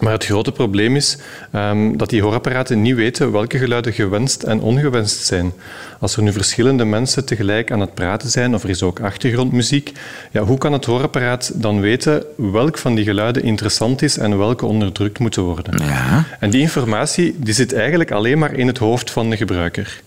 Maar 0.05 0.13
het 0.13 0.25
grote 0.25 0.53
probleem 0.53 0.97
is 0.97 1.19
um, 1.55 1.97
dat 1.97 2.11
die 2.11 2.23
hoorapparaten 2.23 2.83
niet 2.83 2.95
weten 2.95 3.33
welke 3.33 3.59
geluiden 3.59 3.93
gewenst 3.93 4.43
en 4.43 4.61
ongewenst 4.61 5.25
zijn. 5.25 5.53
Als 6.01 6.17
er 6.17 6.23
nu 6.23 6.33
verschillende 6.33 6.85
mensen 6.85 7.25
tegelijk 7.25 7.73
aan 7.73 7.81
het 7.81 7.95
praten 7.95 8.31
zijn, 8.31 8.55
of 8.55 8.63
er 8.63 8.69
is 8.69 8.83
ook 8.83 9.01
achtergrondmuziek, 9.01 9.93
ja, 10.31 10.43
hoe 10.43 10.59
kan 10.59 10.73
het 10.73 10.85
hoorapparaat 10.85 11.53
dan 11.55 11.81
weten 11.81 12.25
welk 12.37 12.79
van 12.79 12.95
die 12.95 13.05
geluiden 13.05 13.43
interessant 13.43 14.03
is 14.03 14.19
en 14.19 14.39
welke 14.39 14.67
onderdrukt 14.67 15.19
moeten 15.19 15.43
worden? 15.43 15.87
Ja. 15.87 16.25
En 16.41 16.51
die 16.51 16.61
informatie 16.61 17.35
die 17.39 17.55
zit 17.55 17.73
eigenlijk 17.73 18.11
alleen 18.11 18.39
maar 18.39 18.55
in 18.55 18.67
het 18.67 18.79
hoofd 18.79 19.11
van 19.11 19.31
de 19.31 19.37
gebruiker. 19.37 20.03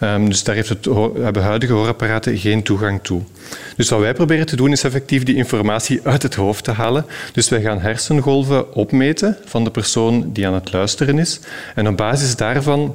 Um, 0.00 0.28
dus 0.28 0.44
daar 0.44 0.54
heeft 0.54 0.68
het, 0.68 0.84
hebben 1.22 1.42
huidige 1.42 1.72
hoorapparaten 1.72 2.38
geen 2.38 2.62
toegang 2.62 3.02
toe. 3.02 3.22
Dus 3.76 3.88
wat 3.88 4.00
wij 4.00 4.14
proberen 4.14 4.46
te 4.46 4.56
doen 4.56 4.72
is 4.72 4.84
effectief 4.84 5.22
die 5.22 5.36
informatie 5.36 6.00
uit 6.02 6.22
het 6.22 6.34
hoofd 6.34 6.64
te 6.64 6.70
halen. 6.70 7.06
Dus 7.32 7.48
wij 7.48 7.60
gaan 7.60 7.80
hersengolven 7.80 8.74
opmeten 8.74 9.36
van 9.44 9.64
de 9.64 9.70
persoon 9.70 10.32
die 10.32 10.46
aan 10.46 10.54
het 10.54 10.72
luisteren 10.72 11.18
is. 11.18 11.40
En 11.74 11.88
op 11.88 11.96
basis 11.96 12.36
daarvan 12.36 12.94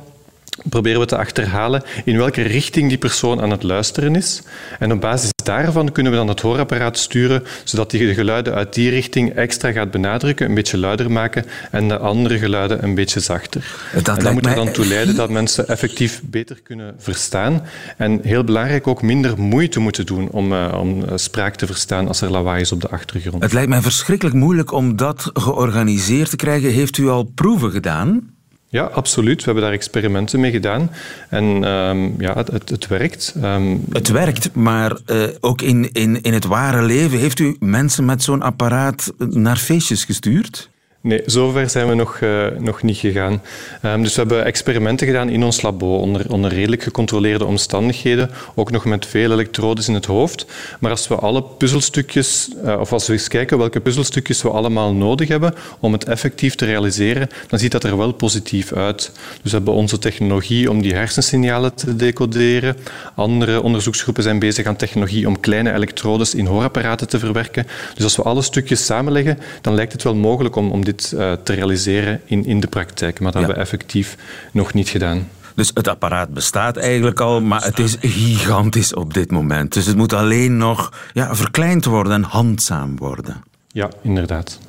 proberen 0.69 0.99
we 0.99 1.05
te 1.05 1.17
achterhalen 1.17 1.83
in 2.05 2.17
welke 2.17 2.41
richting 2.41 2.89
die 2.89 2.97
persoon 2.97 3.41
aan 3.41 3.51
het 3.51 3.63
luisteren 3.63 4.15
is. 4.15 4.41
En 4.79 4.91
op 4.91 5.01
basis 5.01 5.29
daarvan 5.43 5.91
kunnen 5.91 6.11
we 6.11 6.17
dan 6.17 6.27
het 6.27 6.41
hoorapparaat 6.41 6.97
sturen, 6.97 7.43
zodat 7.63 7.91
hij 7.91 8.05
de 8.05 8.13
geluiden 8.13 8.53
uit 8.53 8.73
die 8.73 8.89
richting 8.89 9.33
extra 9.33 9.71
gaat 9.71 9.91
benadrukken, 9.91 10.47
een 10.47 10.55
beetje 10.55 10.77
luider 10.77 11.11
maken 11.11 11.45
en 11.71 11.87
de 11.87 11.97
andere 11.97 12.37
geluiden 12.37 12.83
een 12.83 12.95
beetje 12.95 13.19
zachter. 13.19 13.75
Dat 14.03 14.17
en 14.17 14.23
dat 14.23 14.33
moet 14.33 14.45
er 14.45 14.55
dan 14.55 14.71
toe 14.71 14.85
leiden 14.85 15.15
dat 15.15 15.29
mensen 15.29 15.67
effectief 15.67 16.21
beter 16.23 16.59
kunnen 16.63 16.95
verstaan. 16.97 17.61
En 17.97 18.19
heel 18.23 18.43
belangrijk 18.43 18.87
ook 18.87 19.01
minder 19.01 19.39
moeite 19.39 19.79
moeten 19.79 20.05
doen 20.05 20.29
om, 20.29 20.53
uh, 20.53 20.77
om 20.79 21.05
spraak 21.15 21.55
te 21.55 21.65
verstaan 21.65 22.07
als 22.07 22.21
er 22.21 22.31
lawaai 22.31 22.61
is 22.61 22.71
op 22.71 22.81
de 22.81 22.89
achtergrond. 22.89 23.43
Het 23.43 23.53
lijkt 23.53 23.69
mij 23.69 23.81
verschrikkelijk 23.81 24.35
moeilijk 24.35 24.71
om 24.71 24.95
dat 24.95 25.29
georganiseerd 25.33 26.29
te 26.29 26.35
krijgen. 26.35 26.71
Heeft 26.71 26.97
u 26.97 27.09
al 27.09 27.23
proeven 27.23 27.71
gedaan? 27.71 28.39
Ja, 28.71 28.83
absoluut. 28.83 29.37
We 29.37 29.43
hebben 29.43 29.63
daar 29.63 29.73
experimenten 29.73 30.39
mee 30.39 30.51
gedaan. 30.51 30.91
En 31.29 31.45
um, 31.63 32.15
ja, 32.17 32.33
het, 32.33 32.69
het 32.69 32.87
werkt. 32.87 33.33
Um, 33.43 33.83
het 33.89 34.09
werkt, 34.09 34.55
maar 34.55 34.97
uh, 35.05 35.23
ook 35.39 35.61
in, 35.61 35.91
in, 35.91 36.21
in 36.21 36.33
het 36.33 36.45
ware 36.45 36.81
leven... 36.81 37.19
heeft 37.19 37.39
u 37.39 37.55
mensen 37.59 38.05
met 38.05 38.23
zo'n 38.23 38.41
apparaat 38.41 39.13
naar 39.17 39.57
feestjes 39.57 40.05
gestuurd? 40.05 40.70
Nee, 41.03 41.21
zover 41.25 41.69
zijn 41.69 41.87
we 41.87 41.93
nog, 41.93 42.19
uh, 42.19 42.45
nog 42.57 42.83
niet 42.83 42.97
gegaan. 42.97 43.41
Um, 43.85 44.03
dus 44.03 44.13
we 44.13 44.19
hebben 44.19 44.45
experimenten 44.45 45.07
gedaan 45.07 45.29
in 45.29 45.43
ons 45.43 45.61
labo 45.61 45.97
onder, 45.97 46.31
onder 46.31 46.53
redelijk 46.53 46.83
gecontroleerde 46.83 47.45
omstandigheden, 47.45 48.29
ook 48.55 48.71
nog 48.71 48.85
met 48.85 49.05
veel 49.05 49.31
elektrodes 49.31 49.87
in 49.87 49.93
het 49.93 50.05
hoofd. 50.05 50.45
Maar 50.79 50.91
als 50.91 51.07
we 51.07 51.15
alle 51.15 51.43
puzzelstukjes, 51.43 52.49
uh, 52.65 52.79
of 52.79 52.93
als 52.93 53.07
we 53.07 53.13
eens 53.13 53.27
kijken 53.27 53.57
welke 53.57 53.79
puzzelstukjes 53.79 54.41
we 54.41 54.49
allemaal 54.49 54.93
nodig 54.93 55.27
hebben 55.27 55.53
om 55.79 55.91
het 55.91 56.03
effectief 56.03 56.55
te 56.55 56.65
realiseren, 56.65 57.29
dan 57.47 57.59
ziet 57.59 57.71
dat 57.71 57.83
er 57.83 57.97
wel 57.97 58.13
positief 58.13 58.73
uit. 58.73 59.11
Dus 59.41 59.51
we 59.51 59.57
hebben 59.57 59.73
onze 59.73 59.99
technologie 59.99 60.69
om 60.69 60.81
die 60.81 60.93
hersensignalen 60.93 61.73
te 61.73 61.95
decoderen. 61.95 62.77
Andere 63.15 63.61
onderzoeksgroepen 63.61 64.23
zijn 64.23 64.39
bezig 64.39 64.65
aan 64.65 64.75
technologie 64.75 65.27
om 65.27 65.39
kleine 65.39 65.73
elektrodes 65.73 66.35
in 66.35 66.45
hoorapparaten 66.45 67.07
te 67.07 67.19
verwerken. 67.19 67.67
Dus 67.93 68.03
als 68.03 68.15
we 68.15 68.23
alle 68.23 68.41
stukjes 68.41 68.85
samenleggen, 68.85 69.39
dan 69.61 69.75
lijkt 69.75 69.91
het 69.91 70.03
wel 70.03 70.15
mogelijk 70.15 70.55
om, 70.55 70.71
om 70.71 70.83
dit 70.91 71.11
uh, 71.15 71.31
te 71.43 71.53
realiseren 71.53 72.21
in, 72.25 72.45
in 72.45 72.59
de 72.59 72.67
praktijk. 72.67 73.19
Maar 73.19 73.31
dat 73.31 73.41
ja. 73.41 73.47
hebben 73.47 73.55
we 73.65 73.71
effectief 73.71 74.17
nog 74.51 74.73
niet 74.73 74.89
gedaan. 74.89 75.27
Dus 75.55 75.71
het 75.73 75.87
apparaat 75.87 76.33
bestaat 76.33 76.77
eigenlijk 76.77 77.19
al, 77.19 77.41
maar 77.41 77.63
het 77.63 77.79
is 77.79 77.97
gigantisch 77.99 78.93
op 78.93 79.13
dit 79.13 79.31
moment. 79.31 79.73
Dus 79.73 79.85
het 79.85 79.95
moet 79.95 80.13
alleen 80.13 80.57
nog 80.57 80.93
ja, 81.13 81.35
verkleind 81.35 81.85
worden 81.85 82.13
en 82.13 82.23
handzaam 82.23 82.97
worden. 82.97 83.43
Ja, 83.67 83.89
inderdaad. 84.01 84.59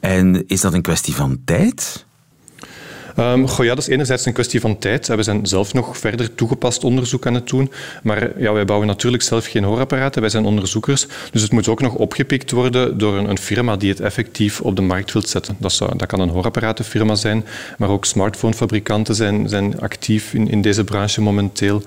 En 0.00 0.46
is 0.46 0.60
dat 0.60 0.72
een 0.72 0.82
kwestie 0.82 1.14
van 1.14 1.38
tijd? 1.44 2.05
Um, 3.18 3.48
goh, 3.48 3.64
ja, 3.64 3.74
dat 3.74 3.84
is 3.84 3.88
enerzijds 3.88 4.26
een 4.26 4.32
kwestie 4.32 4.60
van 4.60 4.78
tijd. 4.78 5.06
We 5.06 5.22
zijn 5.22 5.46
zelf 5.46 5.74
nog 5.74 5.98
verder 5.98 6.34
toegepast 6.34 6.84
onderzoek 6.84 7.26
aan 7.26 7.34
het 7.34 7.48
doen. 7.48 7.72
Maar 8.02 8.40
ja, 8.40 8.52
wij 8.52 8.64
bouwen 8.64 8.88
natuurlijk 8.88 9.22
zelf 9.22 9.46
geen 9.46 9.64
hoorapparaten. 9.64 10.20
Wij 10.20 10.30
zijn 10.30 10.44
onderzoekers. 10.44 11.06
Dus 11.30 11.42
het 11.42 11.52
moet 11.52 11.68
ook 11.68 11.80
nog 11.80 11.94
opgepikt 11.94 12.50
worden 12.50 12.98
door 12.98 13.16
een, 13.16 13.30
een 13.30 13.38
firma 13.38 13.76
die 13.76 13.90
het 13.90 14.00
effectief 14.00 14.60
op 14.60 14.76
de 14.76 14.82
markt 14.82 15.12
wil 15.12 15.26
zetten. 15.26 15.56
Dat, 15.58 15.72
zou, 15.72 15.96
dat 15.96 16.08
kan 16.08 16.20
een 16.20 16.28
hoorapparatenfirma 16.28 17.14
zijn, 17.14 17.44
maar 17.78 17.88
ook 17.88 18.04
smartphonefabrikanten 18.04 19.14
zijn, 19.14 19.48
zijn 19.48 19.80
actief 19.80 20.34
in, 20.34 20.48
in 20.50 20.62
deze 20.62 20.84
branche 20.84 21.20
momenteel. 21.20 21.82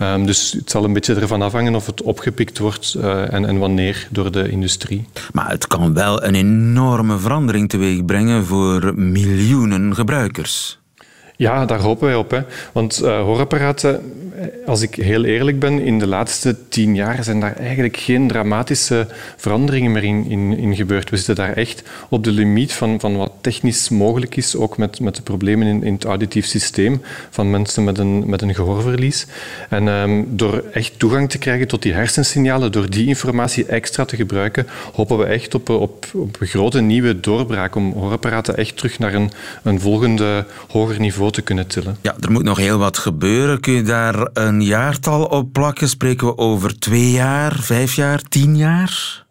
Um, 0.00 0.26
dus 0.26 0.52
het 0.52 0.70
zal 0.70 0.84
een 0.84 0.92
beetje 0.92 1.14
ervan 1.14 1.42
afhangen 1.42 1.74
of 1.74 1.86
het 1.86 2.02
opgepikt 2.02 2.58
wordt 2.58 2.94
uh, 2.96 3.32
en, 3.32 3.46
en 3.46 3.58
wanneer 3.58 4.08
door 4.10 4.32
de 4.32 4.48
industrie. 4.48 5.08
Maar 5.32 5.50
het 5.50 5.66
kan 5.66 5.94
wel 5.94 6.24
een 6.24 6.34
enorme 6.34 7.18
verandering 7.18 7.68
teweeg 7.68 8.04
brengen 8.04 8.44
voor 8.44 8.92
miljoenen 8.96 9.94
gebruikers. 9.94 10.73
Ja, 11.36 11.64
daar 11.64 11.80
hopen 11.80 12.06
wij 12.06 12.16
op. 12.16 12.30
Hè. 12.30 12.40
Want 12.72 13.02
uh, 13.02 13.20
hoorapparaten, 13.20 14.12
eh, 14.38 14.46
als 14.66 14.82
ik 14.82 14.94
heel 14.94 15.24
eerlijk 15.24 15.58
ben, 15.58 15.80
in 15.80 15.98
de 15.98 16.06
laatste 16.06 16.56
tien 16.68 16.94
jaar 16.94 17.24
zijn 17.24 17.40
daar 17.40 17.56
eigenlijk 17.56 17.96
geen 17.96 18.28
dramatische 18.28 19.06
veranderingen 19.36 19.92
meer 19.92 20.04
in, 20.04 20.26
in, 20.28 20.58
in 20.58 20.76
gebeurd. 20.76 21.10
We 21.10 21.16
zitten 21.16 21.34
daar 21.34 21.52
echt 21.52 21.82
op 22.08 22.24
de 22.24 22.30
limiet 22.30 22.72
van, 22.72 23.00
van 23.00 23.16
wat 23.16 23.32
technisch 23.40 23.88
mogelijk 23.88 24.36
is, 24.36 24.56
ook 24.56 24.76
met, 24.76 25.00
met 25.00 25.16
de 25.16 25.22
problemen 25.22 25.66
in, 25.66 25.82
in 25.82 25.92
het 25.92 26.04
auditief 26.04 26.46
systeem 26.46 27.02
van 27.30 27.50
mensen 27.50 27.84
met 27.84 27.98
een, 27.98 28.28
met 28.28 28.42
een 28.42 28.54
gehoorverlies. 28.54 29.26
En 29.68 29.86
um, 29.86 30.26
door 30.36 30.64
echt 30.72 30.98
toegang 30.98 31.30
te 31.30 31.38
krijgen 31.38 31.68
tot 31.68 31.82
die 31.82 31.92
hersensignalen, 31.92 32.72
door 32.72 32.90
die 32.90 33.06
informatie 33.06 33.66
extra 33.66 34.04
te 34.04 34.16
gebruiken, 34.16 34.66
hopen 34.92 35.18
we 35.18 35.24
echt 35.24 35.54
op, 35.54 35.68
op, 35.68 36.06
op 36.14 36.36
een 36.40 36.46
grote 36.46 36.80
nieuwe 36.80 37.20
doorbraak 37.20 37.74
om 37.74 37.92
hoorapparaten 37.92 38.56
echt 38.56 38.76
terug 38.76 38.98
naar 38.98 39.14
een, 39.14 39.30
een 39.62 39.80
volgende 39.80 40.46
hoger 40.68 41.00
niveau 41.00 41.22
te 41.30 41.42
kunnen 41.42 41.66
tillen. 41.66 41.96
Ja, 42.00 42.14
er 42.20 42.32
moet 42.32 42.42
nog 42.42 42.58
heel 42.58 42.78
wat 42.78 42.98
gebeuren. 42.98 43.60
Kun 43.60 43.72
je 43.72 43.82
daar 43.82 44.28
een 44.32 44.62
jaartal 44.62 45.24
op 45.24 45.52
plakken? 45.52 45.88
Spreken 45.88 46.26
we 46.26 46.38
over 46.38 46.78
twee 46.78 47.10
jaar, 47.10 47.52
vijf 47.60 47.94
jaar, 47.94 48.22
tien 48.22 48.56
jaar? 48.56 49.24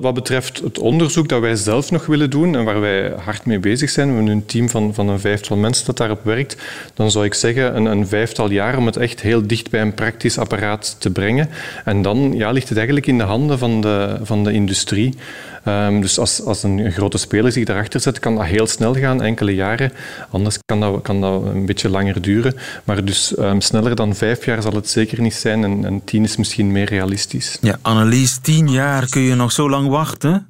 Wat 0.00 0.14
betreft 0.14 0.60
het 0.60 0.78
onderzoek 0.78 1.28
dat 1.28 1.40
wij 1.40 1.56
zelf 1.56 1.90
nog 1.90 2.06
willen 2.06 2.30
doen 2.30 2.56
en 2.56 2.64
waar 2.64 2.80
wij 2.80 3.12
hard 3.24 3.46
mee 3.46 3.58
bezig 3.58 3.90
zijn, 3.90 4.08
we 4.08 4.14
hebben 4.14 4.32
een 4.32 4.46
team 4.46 4.68
van, 4.68 4.94
van 4.94 5.08
een 5.08 5.20
vijftal 5.20 5.56
mensen 5.56 5.86
dat 5.86 5.96
daarop 5.96 6.24
werkt, 6.24 6.56
dan 6.94 7.10
zou 7.10 7.24
ik 7.24 7.34
zeggen 7.34 7.76
een, 7.76 7.84
een 7.84 8.06
vijftal 8.06 8.50
jaar 8.50 8.76
om 8.76 8.86
het 8.86 8.96
echt 8.96 9.20
heel 9.20 9.46
dicht 9.46 9.70
bij 9.70 9.80
een 9.80 9.94
praktisch 9.94 10.38
apparaat 10.38 10.96
te 10.98 11.10
brengen. 11.10 11.48
En 11.84 12.02
dan 12.02 12.32
ja, 12.36 12.50
ligt 12.50 12.68
het 12.68 12.76
eigenlijk 12.76 13.06
in 13.06 13.18
de 13.18 13.24
handen 13.24 13.58
van 13.58 13.80
de, 13.80 14.18
van 14.22 14.44
de 14.44 14.52
industrie. 14.52 15.14
Um, 15.68 16.00
dus 16.00 16.18
als, 16.18 16.42
als 16.42 16.62
een, 16.62 16.92
grote 16.92 17.18
speler 17.18 17.52
zich 17.52 17.64
daarachter 17.64 18.00
zet, 18.00 18.18
kan 18.18 18.34
dat 18.34 18.44
heel 18.44 18.66
snel 18.66 18.94
gaan, 18.94 19.22
enkele 19.22 19.54
jaren. 19.54 19.92
Anders 20.30 20.58
kan 20.64 20.80
dat, 20.80 21.02
kan 21.02 21.20
dat 21.20 21.44
een 21.44 21.66
beetje 21.66 21.88
langer 21.88 22.22
duren. 22.22 22.54
Maar 22.84 23.04
dus 23.04 23.38
um, 23.38 23.60
sneller 23.60 23.96
dan 23.96 24.14
vijf 24.14 24.44
jaar 24.44 24.62
zal 24.62 24.72
het 24.72 24.88
zeker 24.88 25.20
niet 25.20 25.34
zijn. 25.34 25.64
En, 25.64 25.84
en 25.84 26.04
tien 26.04 26.24
is 26.24 26.36
misschien 26.36 26.72
meer 26.72 26.88
realistisch. 26.88 27.58
Ja, 27.60 27.78
Annelies, 27.82 28.38
tien 28.38 28.70
jaar 28.70 29.08
kun 29.08 29.22
je 29.22 29.34
nog 29.34 29.52
zo 29.52 29.70
lang 29.70 29.88
wachten? 29.88 30.46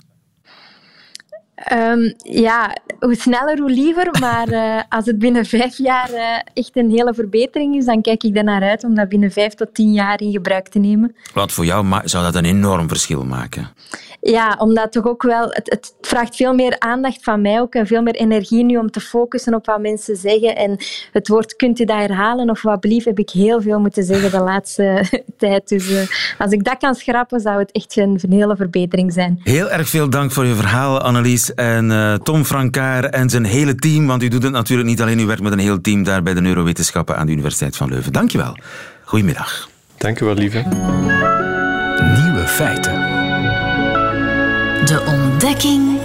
Um, 1.72 2.14
ja, 2.16 2.76
hoe 2.98 3.14
sneller, 3.14 3.58
hoe 3.58 3.70
liever. 3.70 4.16
Maar 4.20 4.48
uh, 4.48 4.82
als 4.88 5.06
het 5.06 5.18
binnen 5.18 5.44
vijf 5.44 5.78
jaar 5.78 6.10
uh, 6.10 6.38
echt 6.54 6.76
een 6.76 6.90
hele 6.90 7.14
verbetering 7.14 7.76
is, 7.76 7.84
dan 7.84 8.02
kijk 8.02 8.22
ik 8.22 8.36
er 8.36 8.44
naar 8.44 8.62
uit 8.62 8.84
om 8.84 8.94
dat 8.94 9.08
binnen 9.08 9.30
vijf 9.30 9.54
tot 9.54 9.74
tien 9.74 9.92
jaar 9.92 10.20
in 10.20 10.32
gebruik 10.32 10.68
te 10.68 10.78
nemen. 10.78 11.16
Want 11.34 11.52
voor 11.52 11.64
jou 11.64 12.00
zou 12.04 12.24
dat 12.24 12.34
een 12.34 12.44
enorm 12.44 12.88
verschil 12.88 13.24
maken? 13.24 13.68
Ja, 14.20 14.56
omdat 14.58 14.92
toch 14.92 15.06
ook 15.06 15.22
wel, 15.22 15.48
het, 15.50 15.70
het, 15.70 15.94
vraagt 16.00 16.36
veel 16.36 16.54
meer 16.54 16.76
aandacht 16.78 17.22
van 17.22 17.40
mij 17.40 17.60
ook 17.60 17.74
en 17.74 17.86
veel 17.86 18.02
meer 18.02 18.14
energie 18.14 18.64
nu 18.64 18.76
om 18.76 18.90
te 18.90 19.00
focussen 19.00 19.54
op 19.54 19.66
wat 19.66 19.80
mensen 19.80 20.16
zeggen. 20.16 20.56
En 20.56 20.76
het 21.12 21.28
woord 21.28 21.56
kunt 21.56 21.80
u 21.80 21.84
dat 21.84 21.96
herhalen 21.96 22.50
of 22.50 22.62
wat 22.62 22.80
blief 22.80 23.04
heb 23.04 23.18
ik 23.18 23.30
heel 23.30 23.62
veel 23.62 23.80
moeten 23.80 24.04
zeggen 24.04 24.30
de 24.30 24.40
laatste 24.40 25.04
tijd. 25.38 25.68
Dus 25.68 25.90
uh, 25.90 25.98
als 26.38 26.52
ik 26.52 26.64
dat 26.64 26.76
kan 26.78 26.94
schrappen, 26.94 27.40
zou 27.40 27.58
het 27.58 27.72
echt 27.72 27.96
een, 27.96 28.18
een 28.22 28.32
hele 28.32 28.56
verbetering 28.56 29.12
zijn. 29.12 29.40
Heel 29.42 29.70
erg 29.70 29.88
veel 29.88 30.10
dank 30.10 30.32
voor 30.32 30.46
je 30.46 30.54
verhaal, 30.54 31.00
Annelies. 31.00 31.53
En 31.54 31.90
uh, 31.90 32.14
Tom 32.14 32.44
Frankaar 32.44 33.04
en 33.04 33.30
zijn 33.30 33.44
hele 33.44 33.74
team, 33.74 34.06
want 34.06 34.22
u 34.22 34.28
doet 34.28 34.42
het 34.42 34.52
natuurlijk 34.52 34.88
niet 34.88 35.02
alleen, 35.02 35.18
u 35.18 35.26
werkt 35.26 35.42
met 35.42 35.52
een 35.52 35.58
heel 35.58 35.80
team 35.80 36.02
daar 36.02 36.22
bij 36.22 36.34
de 36.34 36.40
Neurowetenschappen 36.40 37.16
aan 37.16 37.26
de 37.26 37.32
Universiteit 37.32 37.76
van 37.76 37.88
Leuven. 37.88 38.12
Dankjewel. 38.12 38.56
Goedemiddag. 39.04 39.68
Dank 39.96 40.20
u 40.20 40.24
wel, 40.24 40.34
lieve. 40.34 40.62
Nieuwe 42.22 42.44
feiten. 42.46 42.92
De 44.84 45.02
ontdekking 45.06 46.03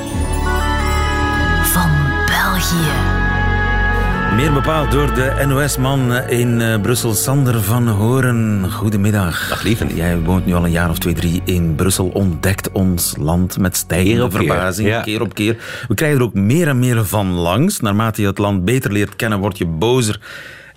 Meer 4.40 4.54
bepaald 4.54 4.92
door 4.92 5.14
de 5.14 5.46
NOS-man 5.48 6.14
in 6.14 6.60
uh, 6.60 6.82
Brussel, 6.82 7.14
Sander 7.14 7.64
van 7.64 7.88
Horen. 7.88 8.72
Goedemiddag. 8.72 9.50
Dag 9.50 9.64
lieve. 9.64 9.96
Jij 9.96 10.20
woont 10.20 10.46
nu 10.46 10.54
al 10.54 10.66
een 10.66 10.72
jaar 10.72 10.90
of 10.90 11.00
twee, 11.00 11.14
drie 11.14 11.42
in 11.46 11.76
Brussel. 11.76 12.08
Ontdekt 12.08 12.72
ons 12.72 13.16
land 13.18 13.58
met 13.58 13.78
stijgende 13.78 14.32
verbazing, 14.32 14.88
keer. 14.88 14.96
Ja. 14.96 15.02
keer 15.02 15.22
op 15.22 15.34
keer. 15.34 15.58
We 15.88 15.94
krijgen 15.94 16.18
er 16.18 16.24
ook 16.24 16.34
meer 16.34 16.68
en 16.68 16.80
meer 16.80 17.06
van 17.06 17.32
langs. 17.32 17.80
Naarmate 17.80 18.22
je 18.22 18.28
het 18.28 18.38
land 18.38 18.66
beter 18.66 18.92
leert 18.92 19.16
kennen, 19.16 19.40
word 19.40 19.58
je 19.58 19.66
bozer 19.66 20.20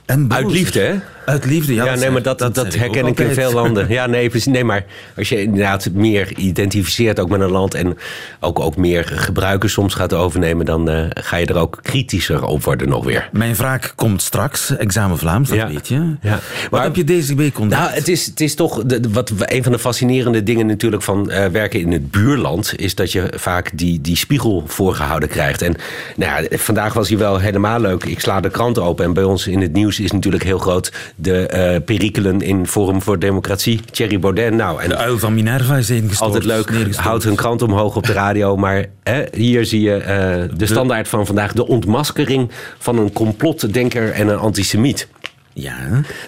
en 0.06 0.28
bozer. 0.28 0.44
Uit 0.44 0.52
liefde, 0.52 0.80
hè? 0.80 0.94
Uit 1.24 1.44
liefde, 1.44 1.74
ja. 1.74 1.84
ja 1.84 1.94
nee, 1.94 2.10
maar 2.10 2.22
dat, 2.22 2.38
dat, 2.38 2.54
dat 2.54 2.74
herken 2.74 3.06
ik, 3.06 3.20
ik 3.20 3.28
in 3.28 3.34
veel 3.34 3.52
landen. 3.52 3.86
Ja, 3.92 4.06
nee, 4.06 4.30
nee, 4.44 4.64
maar 4.64 4.84
als 5.16 5.28
je 5.28 5.42
inderdaad 5.42 5.88
meer 5.92 6.36
identificeert 6.36 7.20
ook 7.20 7.28
met 7.28 7.40
een 7.40 7.50
land 7.50 7.74
en 7.74 7.96
ook, 8.40 8.60
ook 8.60 8.76
meer 8.76 9.04
gebruikers 9.04 9.72
soms 9.72 9.94
gaat 9.94 10.12
overnemen, 10.12 10.66
dan 10.66 10.90
uh, 10.90 11.04
ga 11.10 11.36
je 11.36 11.46
er 11.46 11.56
ook 11.56 11.78
kritischer 11.82 12.44
op 12.44 12.64
worden 12.64 12.88
nog 12.88 13.04
weer. 13.04 13.28
Mijn 13.32 13.56
vraag 13.56 13.94
komt 13.94 14.22
straks, 14.22 14.76
examen 14.76 15.18
Vlaams, 15.18 15.48
dat 15.48 15.58
ja. 15.58 15.68
weet 15.68 15.88
je. 15.88 16.16
Ja. 16.20 16.40
Wat 16.70 16.82
heb 16.82 16.96
je 16.96 17.04
deze 17.04 17.34
week 17.34 17.58
ontdekt? 17.58 17.82
Nou, 17.82 17.94
het 17.94 18.08
is, 18.08 18.26
het 18.26 18.40
is 18.40 18.54
toch 18.54 18.82
de, 18.84 19.00
wat, 19.08 19.32
een 19.38 19.62
van 19.62 19.72
de 19.72 19.78
fascinerende 19.78 20.42
dingen 20.42 20.66
natuurlijk 20.66 21.02
van 21.02 21.30
uh, 21.30 21.46
werken 21.46 21.80
in 21.80 21.92
het 21.92 22.10
buurland, 22.10 22.72
is 22.76 22.94
dat 22.94 23.12
je 23.12 23.32
vaak 23.36 23.70
die, 23.74 24.00
die 24.00 24.16
spiegel 24.16 24.64
voorgehouden 24.66 25.28
krijgt. 25.28 25.62
En 25.62 25.76
nou 26.16 26.42
ja, 26.42 26.56
vandaag 26.58 26.92
was 26.92 27.08
hij 27.08 27.18
wel 27.18 27.38
helemaal 27.38 27.80
leuk. 27.80 28.04
Ik 28.04 28.20
sla 28.20 28.40
de 28.40 28.50
krant 28.50 28.78
open 28.78 29.04
en 29.04 29.12
bij 29.12 29.24
ons 29.24 29.46
in 29.46 29.60
het 29.60 29.72
nieuws 29.72 30.00
is 30.00 30.12
natuurlijk 30.12 30.44
heel 30.44 30.58
groot 30.58 30.92
de 31.16 31.50
uh, 31.54 31.84
perikelen 31.84 32.40
in 32.40 32.66
Forum 32.66 33.02
voor 33.02 33.18
Democratie. 33.18 33.80
Thierry 33.90 34.18
Baudet. 34.18 34.54
Nou, 34.54 34.82
en 34.82 34.88
de 34.88 34.96
uil 34.96 35.18
van 35.18 35.34
Minerva 35.34 35.76
is 35.76 35.90
ingestort. 35.90 36.20
Altijd 36.20 36.44
leuk. 36.44 36.96
Houdt 36.96 37.24
hun 37.24 37.34
krant 37.34 37.62
omhoog 37.62 37.96
op 37.96 38.06
de 38.06 38.12
radio. 38.12 38.56
Maar 38.56 38.84
hè, 39.02 39.22
hier 39.32 39.66
zie 39.66 39.80
je 39.80 39.98
uh, 39.98 40.58
de 40.58 40.66
standaard 40.66 41.08
van 41.08 41.26
vandaag. 41.26 41.52
De 41.52 41.66
ontmaskering 41.66 42.50
van 42.78 42.98
een 42.98 43.12
complotdenker 43.12 44.10
en 44.10 44.28
een 44.28 44.38
antisemiet. 44.38 45.08
Ja. 45.52 45.76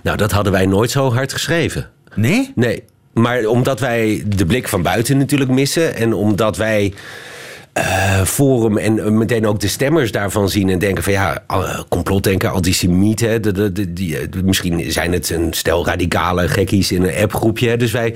Nou, 0.03 0.17
dat 0.17 0.33
hadden 0.33 0.53
wij 0.53 0.67
nooit 0.67 0.91
zo 0.91 1.13
hard 1.13 1.33
geschreven. 1.33 1.91
Nee? 2.15 2.53
Nee. 2.55 2.83
Maar 3.13 3.45
omdat 3.45 3.81
wij 3.81 4.25
de 4.27 4.47
blik 4.47 4.69
van 4.69 4.83
buiten 4.83 5.19
natuurlijk 5.19 5.51
missen. 5.51 5.95
En 5.95 6.13
omdat 6.13 6.57
wij 6.57 6.93
uh, 7.79 8.23
Forum 8.25 8.79
en 8.79 9.19
meteen 9.19 9.47
ook 9.47 9.61
de 9.61 9.69
stemmers 9.69 10.13
daarvan 10.13 10.49
zien 10.49 10.69
en 10.69 10.79
denken 10.79 11.03
van 11.03 11.13
ja, 11.13 11.43
uh, 11.51 11.81
complotdenken, 11.89 12.53
antisemieten. 12.53 13.43
De, 13.43 13.73
de, 13.73 13.93
die, 13.93 14.19
misschien 14.45 14.93
zijn 14.93 15.13
het 15.13 15.31
een 15.31 15.53
stel 15.53 15.87
radicale 15.87 16.49
gekkies 16.49 16.93
in 16.93 17.03
een 17.03 17.23
appgroepje. 17.23 17.77
Dus 17.77 17.93
wij 17.93 18.15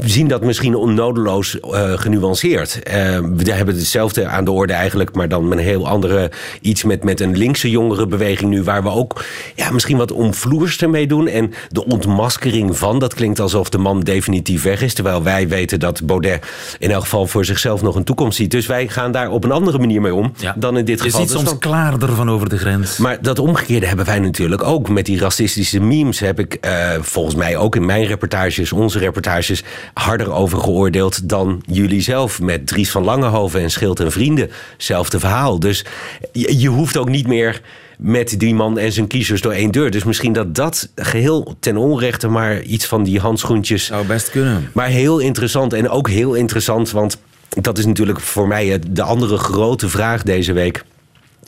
zien 0.00 0.28
dat 0.28 0.42
misschien 0.44 0.74
onnodeloos 0.74 1.54
uh, 1.54 1.92
genuanceerd. 1.92 2.80
Uh, 2.86 2.92
we 3.36 3.52
hebben 3.52 3.76
hetzelfde 3.76 4.26
aan 4.26 4.44
de 4.44 4.50
orde 4.50 4.72
eigenlijk, 4.72 5.14
maar 5.14 5.28
dan 5.28 5.48
met 5.48 5.58
een 5.58 5.64
heel 5.64 5.88
andere 5.88 6.30
iets 6.60 6.84
met, 6.84 7.04
met 7.04 7.20
een 7.20 7.36
linkse 7.36 7.70
jongerenbeweging 7.70 8.50
nu, 8.50 8.62
waar 8.62 8.82
we 8.82 8.88
ook 8.88 9.24
ja, 9.54 9.70
misschien 9.70 9.96
wat 9.96 10.12
omvloerster 10.12 10.90
mee 10.90 11.06
doen. 11.06 11.26
En 11.28 11.52
de 11.68 11.84
ontmaskering 11.84 12.78
van, 12.78 12.98
dat 12.98 13.14
klinkt 13.14 13.40
alsof 13.40 13.68
de 13.68 13.78
man 13.78 14.00
definitief 14.00 14.62
weg 14.62 14.82
is, 14.82 14.94
terwijl 14.94 15.22
wij 15.22 15.48
weten 15.48 15.80
dat 15.80 16.06
Baudet 16.06 16.46
in 16.78 16.90
elk 16.90 17.02
geval 17.02 17.26
voor 17.26 17.44
zichzelf 17.44 17.82
nog 17.82 17.94
een 17.94 18.04
toekomst 18.04 18.36
ziet. 18.36 18.50
Dus 18.50 18.66
wij 18.66 18.88
gaan 18.88 19.12
daar 19.12 19.30
op 19.30 19.44
een 19.44 19.52
andere 19.52 19.78
manier 19.78 20.00
mee 20.00 20.14
om 20.14 20.32
ja. 20.36 20.54
dan 20.58 20.76
in 20.78 20.84
dit 20.84 20.98
Je 20.98 21.04
geval. 21.04 21.20
ziet 21.20 21.30
soms 21.30 21.58
klaarder 21.58 22.14
van 22.14 22.30
over 22.30 22.48
de 22.48 22.58
grens. 22.58 22.96
Maar 22.98 23.18
dat 23.20 23.38
omgekeerde 23.38 23.86
hebben 23.86 24.06
wij 24.06 24.18
natuurlijk 24.18 24.62
ook. 24.62 24.88
Met 24.88 25.06
die 25.06 25.18
racistische 25.18 25.80
memes 25.80 26.20
heb 26.20 26.38
ik 26.38 26.58
uh, 26.60 26.90
volgens 27.00 27.34
mij 27.34 27.56
ook 27.56 27.76
in 27.76 27.86
mijn 27.86 28.06
reportages, 28.06 28.72
onze 28.72 28.98
reportages, 28.98 29.63
harder 29.94 30.32
over 30.32 30.58
geoordeeld 30.58 31.28
dan 31.28 31.62
jullie 31.66 32.00
zelf. 32.00 32.40
Met 32.40 32.66
Dries 32.66 32.90
van 32.90 33.04
Langehoven 33.04 33.60
en 33.60 33.70
Schild 33.70 34.00
en 34.00 34.12
Vrienden. 34.12 34.50
Zelfde 34.76 35.20
verhaal. 35.20 35.60
Dus 35.60 35.84
je, 36.32 36.58
je 36.58 36.68
hoeft 36.68 36.96
ook 36.96 37.08
niet 37.08 37.26
meer 37.26 37.60
met 37.98 38.34
die 38.38 38.54
man 38.54 38.78
en 38.78 38.92
zijn 38.92 39.06
kiezers 39.06 39.40
door 39.40 39.52
één 39.52 39.70
deur. 39.70 39.90
Dus 39.90 40.04
misschien 40.04 40.32
dat 40.32 40.54
dat 40.54 40.88
geheel 40.96 41.56
ten 41.60 41.76
onrechte 41.76 42.28
maar 42.28 42.62
iets 42.62 42.86
van 42.86 43.02
die 43.02 43.20
handschoentjes... 43.20 43.84
Zou 43.84 44.06
best 44.06 44.30
kunnen. 44.30 44.70
Maar 44.72 44.86
heel 44.86 45.18
interessant. 45.18 45.72
En 45.72 45.88
ook 45.88 46.08
heel 46.08 46.34
interessant, 46.34 46.90
want 46.90 47.16
dat 47.48 47.78
is 47.78 47.86
natuurlijk 47.86 48.20
voor 48.20 48.48
mij 48.48 48.80
de 48.88 49.02
andere 49.02 49.36
grote 49.36 49.88
vraag 49.88 50.22
deze 50.22 50.52
week. 50.52 50.84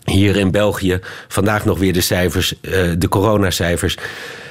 Hier 0.06 0.36
in 0.36 0.50
België, 0.50 1.00
vandaag 1.28 1.64
nog 1.64 1.78
weer 1.78 1.92
de 1.92 2.00
cijfers, 2.00 2.54
de 2.98 3.08
coronacijfers. 3.08 3.96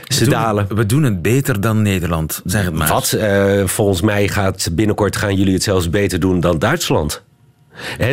Ze 0.08 0.20
we 0.20 0.26
doen, 0.26 0.39
dalen. 0.39 0.76
We 0.76 0.86
doen 0.86 1.04
het 1.04 1.22
beter 1.22 1.62
dan 1.62 1.82
Nederland, 1.82 2.41
zeg 2.46 2.65
het 2.65 2.74
maar. 2.74 2.88
Wat? 2.88 3.15
Uh, 3.18 3.65
volgens 3.65 4.02
mij 4.02 4.28
gaat 4.28 4.68
binnenkort 4.72 5.15
gaan 5.15 5.36
jullie 5.36 5.54
het 5.54 5.63
zelfs 5.63 5.89
beter 5.89 6.20
doen 6.20 6.39
dan 6.39 6.60
Duitsland. 6.60 7.24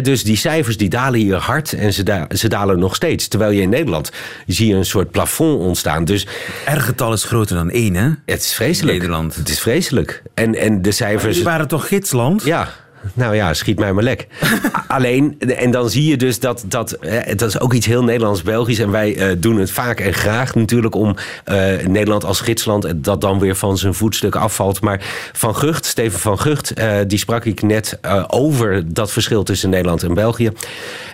Dus 0.02 0.24
die 0.24 0.36
cijfers 0.36 0.76
die 0.76 0.88
dalen 0.88 1.20
hier 1.20 1.36
hard 1.36 1.72
en 1.72 1.92
ze, 1.92 2.02
da- 2.02 2.26
ze 2.28 2.48
dalen 2.48 2.78
nog 2.78 2.94
steeds. 2.94 3.28
Terwijl 3.28 3.50
je 3.50 3.60
in 3.60 3.68
Nederland 3.68 4.10
zie 4.46 4.68
je 4.68 4.74
een 4.74 4.84
soort 4.84 5.10
plafond 5.10 5.60
ontstaan. 5.60 6.04
Dus 6.04 6.26
R-getal 6.66 7.12
is 7.12 7.24
groter 7.24 7.56
dan 7.56 7.70
één, 7.70 7.94
hè? 7.94 8.08
het 8.26 8.42
is 8.42 8.54
vreselijk. 8.54 8.98
Nederland. 8.98 9.34
Het 9.34 9.48
is 9.48 9.60
vreselijk. 9.60 10.22
En, 10.34 10.54
en 10.54 10.82
de 10.82 10.90
cijfers... 10.90 11.42
Waren 11.42 11.68
toch 11.68 11.88
gidsland? 11.88 12.44
Ja, 12.44 12.68
nou 13.14 13.34
ja, 13.34 13.54
schiet 13.54 13.78
mij 13.78 13.92
maar 13.92 14.02
lek. 14.02 14.26
Alleen, 14.86 15.36
en 15.38 15.70
dan 15.70 15.90
zie 15.90 16.06
je 16.06 16.16
dus 16.16 16.40
dat, 16.40 16.64
dat, 16.68 16.98
dat 17.36 17.48
is 17.48 17.60
ook 17.60 17.72
iets 17.72 17.86
heel 17.86 18.04
Nederlands-Belgisch. 18.04 18.78
En 18.78 18.90
wij 18.90 19.16
eh, 19.16 19.36
doen 19.38 19.58
het 19.58 19.70
vaak 19.70 20.00
en 20.00 20.14
graag 20.14 20.54
natuurlijk 20.54 20.94
om 20.94 21.16
eh, 21.44 21.86
Nederland 21.86 22.24
als 22.24 22.40
gidsland... 22.40 22.84
en 22.84 23.02
dat 23.02 23.20
dan 23.20 23.38
weer 23.38 23.56
van 23.56 23.78
zijn 23.78 23.94
voetstuk 23.94 24.36
afvalt. 24.36 24.80
Maar 24.80 25.00
Van 25.32 25.56
Gucht, 25.56 25.84
Steven 25.84 26.20
van 26.20 26.38
Gucht, 26.38 26.70
eh, 26.72 26.96
die 27.06 27.18
sprak 27.18 27.44
ik 27.44 27.62
net 27.62 27.98
eh, 28.00 28.24
over 28.26 28.94
dat 28.94 29.12
verschil 29.12 29.42
tussen 29.42 29.70
Nederland 29.70 30.02
en 30.02 30.14
België. 30.14 30.50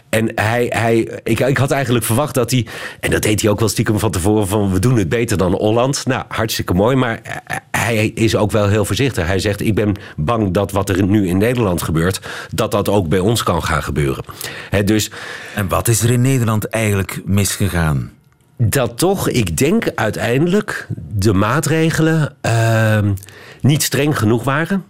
En 0.09 0.33
hij, 0.35 0.67
hij, 0.69 1.21
ik, 1.23 1.41
ik 1.41 1.57
had 1.57 1.71
eigenlijk 1.71 2.05
verwacht 2.05 2.35
dat 2.35 2.51
hij, 2.51 2.67
en 3.01 3.11
dat 3.11 3.23
deed 3.23 3.41
hij 3.41 3.51
ook 3.51 3.59
wel 3.59 3.69
stiekem 3.69 3.99
van 3.99 4.11
tevoren, 4.11 4.49
van 4.49 4.73
we 4.73 4.79
doen 4.79 4.99
het 4.99 5.09
beter 5.09 5.37
dan 5.37 5.53
Holland. 5.53 6.07
Nou, 6.07 6.25
hartstikke 6.29 6.75
mooi, 6.75 6.97
maar 6.97 7.43
hij 7.79 8.07
is 8.07 8.37
ook 8.37 8.51
wel 8.51 8.69
heel 8.69 8.85
voorzichtig. 8.85 9.27
Hij 9.27 9.39
zegt, 9.39 9.61
ik 9.61 9.75
ben 9.75 9.97
bang 10.17 10.51
dat 10.51 10.73
wat 10.73 10.89
er 10.89 11.03
nu 11.03 11.29
in 11.29 11.39
Nederland 11.39 11.83
gebeurt, 11.83 12.21
dat 12.55 12.71
dat 12.71 12.89
ook 12.89 13.09
bij 13.09 13.19
ons 13.19 13.43
kan 13.43 13.63
gaan 13.63 13.83
gebeuren. 13.83 14.25
Dus 14.85 15.11
En 15.55 15.69
wat 15.69 15.89
is 15.89 16.03
er 16.03 16.11
in 16.11 16.21
Nederland 16.21 16.69
eigenlijk 16.69 17.21
misgegaan? 17.25 18.11
dat 18.59 18.99
toch, 18.99 19.29
ik 19.29 19.57
denk 19.57 19.91
uiteindelijk, 19.95 20.87
de 21.15 21.33
maatregelen 21.33 22.37
ehm, 22.41 23.13
niet 23.61 23.83
streng 23.83 24.19
genoeg 24.19 24.45
waren. 24.45 24.85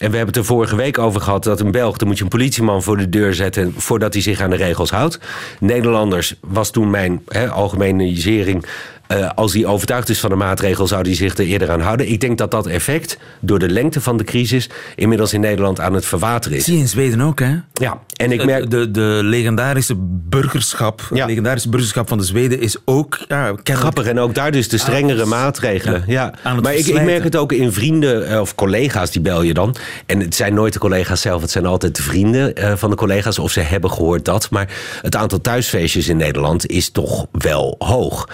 En 0.00 0.10
we 0.10 0.16
hebben 0.16 0.34
het 0.34 0.36
er 0.36 0.44
vorige 0.44 0.76
week 0.76 0.98
over 0.98 1.20
gehad 1.20 1.44
dat 1.44 1.60
een 1.60 1.70
Belg, 1.70 1.96
dan 1.96 2.08
moet 2.08 2.18
je 2.18 2.24
een 2.24 2.30
politieman 2.30 2.82
voor 2.82 2.96
de 2.96 3.08
deur 3.08 3.34
zetten 3.34 3.74
voordat 3.76 4.12
hij 4.12 4.22
zich 4.22 4.40
aan 4.40 4.50
de 4.50 4.56
regels 4.56 4.90
houdt. 4.90 5.20
Nederlanders 5.60 6.34
was 6.40 6.70
toen 6.70 6.90
mijn 6.90 7.22
hè, 7.28 7.50
algemenisering. 7.50 8.66
Eh, 9.08 9.30
als 9.34 9.52
hij 9.52 9.64
overtuigd 9.66 10.08
is 10.08 10.20
van 10.20 10.30
de 10.30 10.36
maatregel, 10.36 10.86
zou 10.86 11.02
hij 11.02 11.14
zich 11.14 11.38
er 11.38 11.44
eerder 11.44 11.70
aan 11.70 11.80
houden. 11.80 12.08
Ik 12.10 12.20
denk 12.20 12.38
dat 12.38 12.50
dat 12.50 12.66
effect, 12.66 13.18
door 13.40 13.58
de 13.58 13.68
lengte 13.68 14.00
van 14.00 14.16
de 14.16 14.24
crisis, 14.24 14.68
inmiddels 14.94 15.32
in 15.32 15.40
Nederland 15.40 15.80
aan 15.80 15.94
het 15.94 16.06
verwateren 16.06 16.56
is. 16.58 16.64
Zie 16.64 16.74
je 16.74 16.80
in 16.80 16.88
Zweden 16.88 17.20
ook, 17.20 17.38
hè? 17.40 17.54
Ja, 17.72 18.00
en 18.16 18.32
ik 18.32 18.44
merk. 18.44 18.70
De, 18.70 18.90
de 18.90 19.20
legendarische 19.22 19.94
burgerschap, 20.28 21.08
Ja. 21.14 21.26
legendarische 21.26 21.68
burgerschap 21.68 22.08
van 22.08 22.18
de 22.18 22.24
Zweden 22.24 22.60
is 22.60 22.76
ook 22.84 23.18
ja, 23.28 23.42
kennelijk- 23.44 23.70
Grappig, 23.72 24.06
en 24.06 24.18
ook 24.18 24.34
daar 24.34 24.50
dus 24.50 24.68
de 24.68 24.78
strengere 24.78 25.12
Aan 25.12 25.18
het- 25.18 25.28
maatregelen. 25.28 26.04
ja, 26.06 26.12
Ja, 26.16 26.32
aan 26.42 26.54
het 26.54 26.64
maar 26.64 26.74
ik, 26.74 26.86
ik 26.86 27.02
merk 27.02 27.24
het 27.24 27.36
ook 27.36 27.52
in 27.52 27.72
vrienden 27.72 28.28
eh, 28.28 28.40
of 28.40 28.54
collega's, 28.54 29.10
die 29.10 29.20
bel 29.22 29.42
je 29.42 29.54
dan. 29.54 29.74
En 30.06 30.20
het 30.20 30.34
zijn 30.34 30.54
nooit 30.54 30.72
de 30.72 30.78
collega's 30.78 31.20
zelf, 31.20 31.40
het 31.40 31.50
zijn 31.50 31.66
altijd 31.66 31.96
de 31.96 32.02
vrienden 32.02 32.54
eh, 32.54 32.72
van 32.76 32.90
de 32.90 32.96
collega's. 32.96 33.38
Of 33.38 33.50
ze 33.50 33.60
hebben 33.60 33.90
gehoord 33.90 34.24
dat. 34.24 34.50
Maar 34.50 34.68
het 35.02 35.16
aantal 35.16 35.40
thuisfeestjes 35.40 36.08
in 36.08 36.16
Nederland 36.16 36.66
is 36.66 36.90
toch 36.90 37.26
wel 37.32 37.74
hoog. 37.78 38.28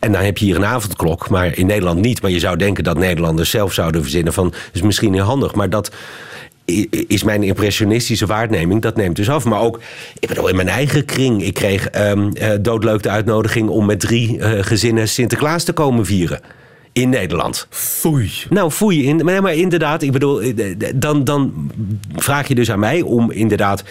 En 0.00 0.12
dan 0.12 0.22
heb 0.22 0.38
je 0.38 0.44
hier 0.44 0.56
een 0.56 0.64
avondklok, 0.64 1.28
maar 1.28 1.58
in 1.58 1.66
Nederland 1.66 2.00
niet. 2.00 2.22
Maar 2.22 2.30
je 2.30 2.38
zou 2.38 2.56
denken 2.56 2.84
dat 2.84 2.98
Nederlanders 2.98 3.50
zelf 3.50 3.72
zouden 3.72 4.02
verzinnen 4.02 4.32
van... 4.32 4.52
is 4.72 4.82
misschien 4.82 5.14
heel 5.14 5.22
handig, 5.22 5.54
maar 5.54 5.70
dat 5.70 5.90
is 7.06 7.22
mijn 7.22 7.42
impressionistische 7.42 8.26
waarneming. 8.26 8.82
Dat 8.82 8.96
neemt 8.96 9.16
dus 9.16 9.30
af. 9.30 9.44
Maar 9.44 9.60
ook, 9.60 9.80
ik 10.18 10.28
bedoel, 10.28 10.48
in 10.48 10.56
mijn 10.56 10.68
eigen 10.68 11.04
kring. 11.04 11.42
Ik 11.42 11.54
kreeg 11.54 11.88
eh, 11.88 12.12
doodleuk 12.60 13.02
de 13.02 13.08
uitnodiging 13.08 13.68
om 13.68 13.86
met 13.86 14.00
drie 14.00 14.38
eh, 14.38 14.64
gezinnen 14.64 15.08
Sinterklaas 15.08 15.64
te 15.64 15.72
komen 15.72 16.06
vieren. 16.06 16.40
In 16.92 17.08
Nederland. 17.08 17.66
Foei. 17.70 18.30
Nou, 18.50 18.70
foei. 18.70 19.06
In, 19.06 19.24
maar, 19.24 19.42
maar 19.42 19.54
inderdaad, 19.54 20.02
ik 20.02 20.12
bedoel, 20.12 20.40
eh, 20.40 20.76
dan, 20.94 21.24
dan 21.24 21.70
vraag 22.16 22.48
je 22.48 22.54
dus 22.54 22.70
aan 22.70 22.78
mij 22.78 23.00
om 23.00 23.30
inderdaad 23.30 23.84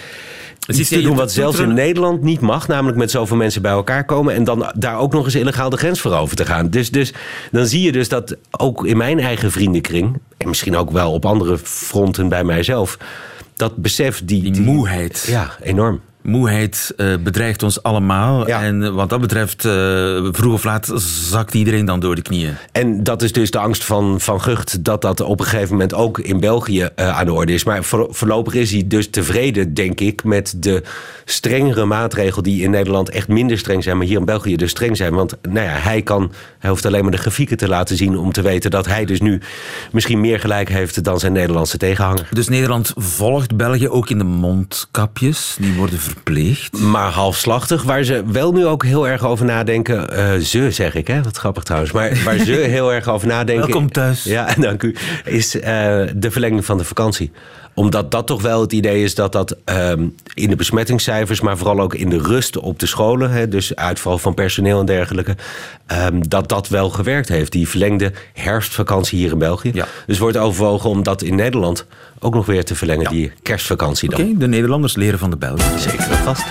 iets 0.68 0.90
te 0.90 1.02
doen 1.02 1.16
wat 1.16 1.32
zelfs 1.32 1.60
in? 1.60 1.74
Nederland 1.74 2.22
niet 2.22 2.40
mag. 2.40 2.68
Namelijk 2.68 2.98
met 2.98 3.12
zoveel 3.12 3.38
mensen 3.38 3.62
bij 3.62 3.72
elkaar 3.72 4.06
komen. 4.06 4.34
En 4.34 4.44
dan 4.44 4.72
daar 4.76 4.98
ook 4.98 5.14
nog 5.14 5.26
eens 5.26 5.36
illegaal 5.36 5.70
de 5.70 5.78
grens 5.78 6.02
voor 6.02 6.14
over 6.14 6.36
te 6.36 6.46
gaan. 6.46 6.70
Dus, 6.70 6.92
dus 6.92 7.14
dan 7.52 7.66
zie 7.66 7.82
je 7.82 7.92
dus 7.92 8.10
dat 8.10 8.36
ook 8.52 8.86
in 8.86 8.98
mijn 8.98 9.20
eigen 9.20 9.52
vriendenkring. 9.52 10.20
En 10.38 10.48
misschien 10.48 10.76
ook 10.76 10.92
wel 10.92 11.12
op 11.12 11.26
andere 11.26 11.58
fronten 11.58 12.30
bij 12.30 12.44
mijzelf. 12.44 12.98
Dat 13.56 13.76
besef, 13.76 14.22
die, 14.26 14.52
Die 14.52 14.62
moeheid. 14.62 15.26
Ja, 15.28 15.52
enorm. 15.62 16.02
Moeheid 16.30 16.94
eh, 16.98 17.08
bedreigt 17.24 17.64
ons 17.64 17.84
allemaal. 17.84 18.48
Ja. 18.48 18.62
En 18.62 18.94
wat 18.94 19.10
dat 19.10 19.22
betreft, 19.22 19.66
eh, 19.66 19.72
vroeg 20.32 20.54
of 20.54 20.64
laat 20.64 20.92
zakt 21.30 21.54
iedereen 21.54 21.86
dan 21.86 22.00
door 22.00 22.16
de 22.16 22.22
knieën. 22.22 22.56
En 22.72 23.04
dat 23.04 23.22
is 23.22 23.32
dus 23.32 23.52
de 23.52 23.60
angst 23.60 23.84
van, 23.84 24.20
van 24.20 24.42
Gucht 24.42 24.84
dat 24.84 25.02
dat 25.02 25.22
op 25.22 25.40
een 25.40 25.46
gegeven 25.46 25.72
moment 25.72 25.94
ook 25.94 26.20
in 26.20 26.40
België 26.40 26.90
eh, 26.96 27.18
aan 27.18 27.26
de 27.26 27.34
orde 27.34 27.54
is. 27.54 27.64
Maar 27.64 27.84
voor, 27.84 28.08
voorlopig 28.10 28.54
is 28.54 28.72
hij 28.72 28.84
dus 28.88 29.10
tevreden, 29.10 29.74
denk 29.74 30.00
ik, 30.00 30.24
met 30.24 30.54
de 30.58 30.84
strengere 31.26 31.86
maatregelen 31.86 32.44
die 32.44 32.64
in 32.64 32.72
Nederland 32.72 33.10
echt 33.10 33.28
minder 33.28 33.58
streng 33.58 33.84
zijn, 33.84 33.98
maar 33.98 34.06
hier 34.06 34.20
in 34.20 34.26
België 34.26 34.56
dus 34.56 34.70
streng 34.70 34.98
zijn. 34.98 35.14
Want 35.14 35.38
nou 35.42 35.66
ja, 35.66 35.74
hij, 35.74 36.02
kan, 36.02 36.32
hij 36.60 36.70
hoeft 36.70 36.86
alleen 36.86 37.02
maar 37.02 37.12
de 37.12 37.18
grafieken 37.18 37.58
te 37.58 37.68
laten 37.68 37.98
zien 37.98 38.18
om 38.18 38.32
te 38.32 38.42
weten 38.42 38.72
dat 38.72 38.86
hij 38.86 39.06
dus 39.06 39.22
nu 39.22 39.42
misschien 39.92 40.20
meer 40.20 40.40
gelijk 40.40 40.70
heeft 40.70 41.04
dan 41.04 41.20
zijn 41.20 41.34
Nederlandse 41.34 41.78
tegenhanger. 41.78 42.28
Dus 42.32 42.48
Nederland 42.48 42.94
volgt 42.96 43.58
België 43.58 43.90
ook 43.90 44.10
in 44.10 44.18
de 44.18 44.24
mondkapjes. 44.24 45.58
Die 45.60 45.74
worden 45.74 46.00
Maar 46.72 47.12
halfslachtig, 47.12 47.84
waar 47.84 48.04
ze 48.04 48.24
wel 48.26 48.52
nu 48.52 48.66
ook 48.66 48.84
heel 48.86 49.08
erg 49.08 49.26
over 49.26 49.46
nadenken. 49.46 50.10
eh, 50.10 50.36
ze 50.36 50.72
zeg 50.72 50.96
ik, 50.96 51.08
hè? 51.08 51.22
Wat 51.22 51.38
grappig 51.38 51.64
trouwens. 51.64 51.92
Maar 51.92 52.22
waar 52.24 52.38
ze 52.38 52.52
heel 52.78 52.94
erg 52.94 53.08
over 53.08 53.28
nadenken. 53.28 53.68
Welkom 53.68 53.92
thuis. 53.92 54.24
Ja, 54.24 54.54
dank 54.60 54.84
u. 54.84 54.96
Is 55.26 55.60
eh, 55.60 55.64
de 56.16 56.32
verlenging 56.32 56.66
van 56.66 56.78
de 56.78 56.84
vakantie. 56.84 57.32
Omdat 57.80 58.12
dat 58.12 58.28
toch 58.28 58.42
wel 58.42 58.62
het 58.62 58.74
idee 58.74 59.04
is 59.04 59.16
dat 59.16 59.32
dat 59.32 59.56
ehm, 59.66 60.08
in 60.34 60.50
de 60.50 60.56
besmettingscijfers, 60.56 61.42
maar 61.42 61.58
vooral 61.58 61.80
ook 61.80 61.94
in 61.94 62.10
de 62.10 62.18
rust 62.18 62.58
op 62.58 62.80
de 62.80 62.86
scholen, 62.86 63.32
hè, 63.32 63.48
dus 63.48 63.76
uitval 63.76 64.18
van 64.18 64.34
personeel 64.34 64.80
en 64.80 64.86
dergelijke, 64.86 65.36
ehm, 65.86 66.22
dat 66.28 66.50
dat 66.50 66.68
wel 66.68 66.90
gewerkt 66.90 67.30
heeft. 67.30 67.52
Die 67.52 67.68
verlengde 67.68 68.12
herfstvakantie 68.34 69.20
hier 69.20 69.32
in 69.32 69.38
België. 69.38 69.72
Ja. 69.74 69.88
Dus 70.06 70.18
wordt 70.18 70.38
overwogen 70.38 70.90
om 70.90 71.04
dat 71.04 71.22
in 71.22 71.36
Nederland 71.36 71.86
ook 72.20 72.34
nog 72.34 72.46
weer 72.46 72.66
te 72.66 72.76
verlengen, 72.76 73.10
die 73.10 73.32
kerstvakantie 73.44 74.10
dan. 74.10 74.22
Oké, 74.22 74.38
de 74.38 74.48
Nederlanders 74.48 74.96
leren 74.96 75.20
van 75.20 75.30
de 75.30 75.38
Belgen. 75.38 75.80
Zeker 75.80 76.04
vast. 76.04 76.46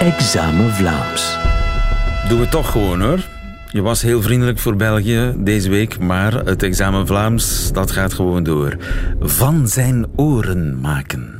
Examen 0.00 0.74
Vlaams. 0.74 1.35
Doen 2.28 2.40
we 2.40 2.48
toch 2.48 2.70
gewoon 2.70 3.00
hoor. 3.00 3.20
Je 3.70 3.82
was 3.82 4.02
heel 4.02 4.22
vriendelijk 4.22 4.58
voor 4.58 4.76
België 4.76 5.34
deze 5.36 5.68
week, 5.68 5.98
maar 5.98 6.32
het 6.32 6.62
examen 6.62 7.06
Vlaams, 7.06 7.72
dat 7.72 7.90
gaat 7.90 8.14
gewoon 8.14 8.42
door. 8.42 8.76
Van 9.20 9.68
zijn 9.68 10.06
oren 10.16 10.80
maken. 10.80 11.34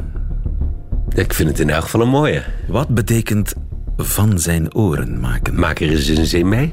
Ik 1.14 1.34
vind 1.34 1.48
het 1.48 1.60
in 1.60 1.70
elk 1.70 1.82
geval 1.82 2.00
een 2.00 2.08
mooie. 2.08 2.42
Wat 2.68 2.88
betekent 2.88 3.54
van 3.96 4.38
zijn 4.38 4.74
oren 4.74 5.20
maken? 5.20 5.58
Maak 5.58 5.80
er 5.80 5.90
eens 5.90 6.08
een 6.08 6.26
zin 6.26 6.48
mee. 6.48 6.70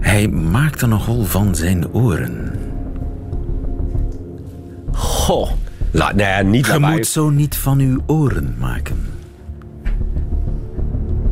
Hij 0.00 0.28
maakte 0.28 0.86
nogal 0.86 1.24
van 1.24 1.54
zijn 1.54 1.92
oren. 1.92 2.52
Goh. 4.92 5.50
La, 5.90 6.12
nou 6.12 6.28
ja, 6.28 6.42
niet 6.42 6.66
Je 6.66 6.78
moet 6.78 7.06
zo 7.06 7.30
niet 7.30 7.56
van 7.56 7.78
uw 7.78 8.00
oren 8.06 8.54
maken. 8.58 9.11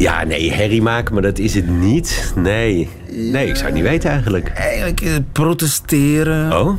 Ja, 0.01 0.25
nee, 0.25 0.53
herrie 0.53 0.83
maken, 0.83 1.13
maar 1.13 1.23
dat 1.23 1.39
is 1.39 1.55
het 1.55 1.69
niet. 1.69 2.33
Nee. 2.37 2.89
Nee, 3.11 3.47
ik 3.49 3.55
zou 3.55 3.67
het 3.67 3.75
niet 3.75 3.83
weten 3.83 4.11
eigenlijk. 4.11 4.49
Eigenlijk 4.49 5.01
eh, 5.01 5.13
protesteren. 5.33 6.53
Oh, 6.61 6.75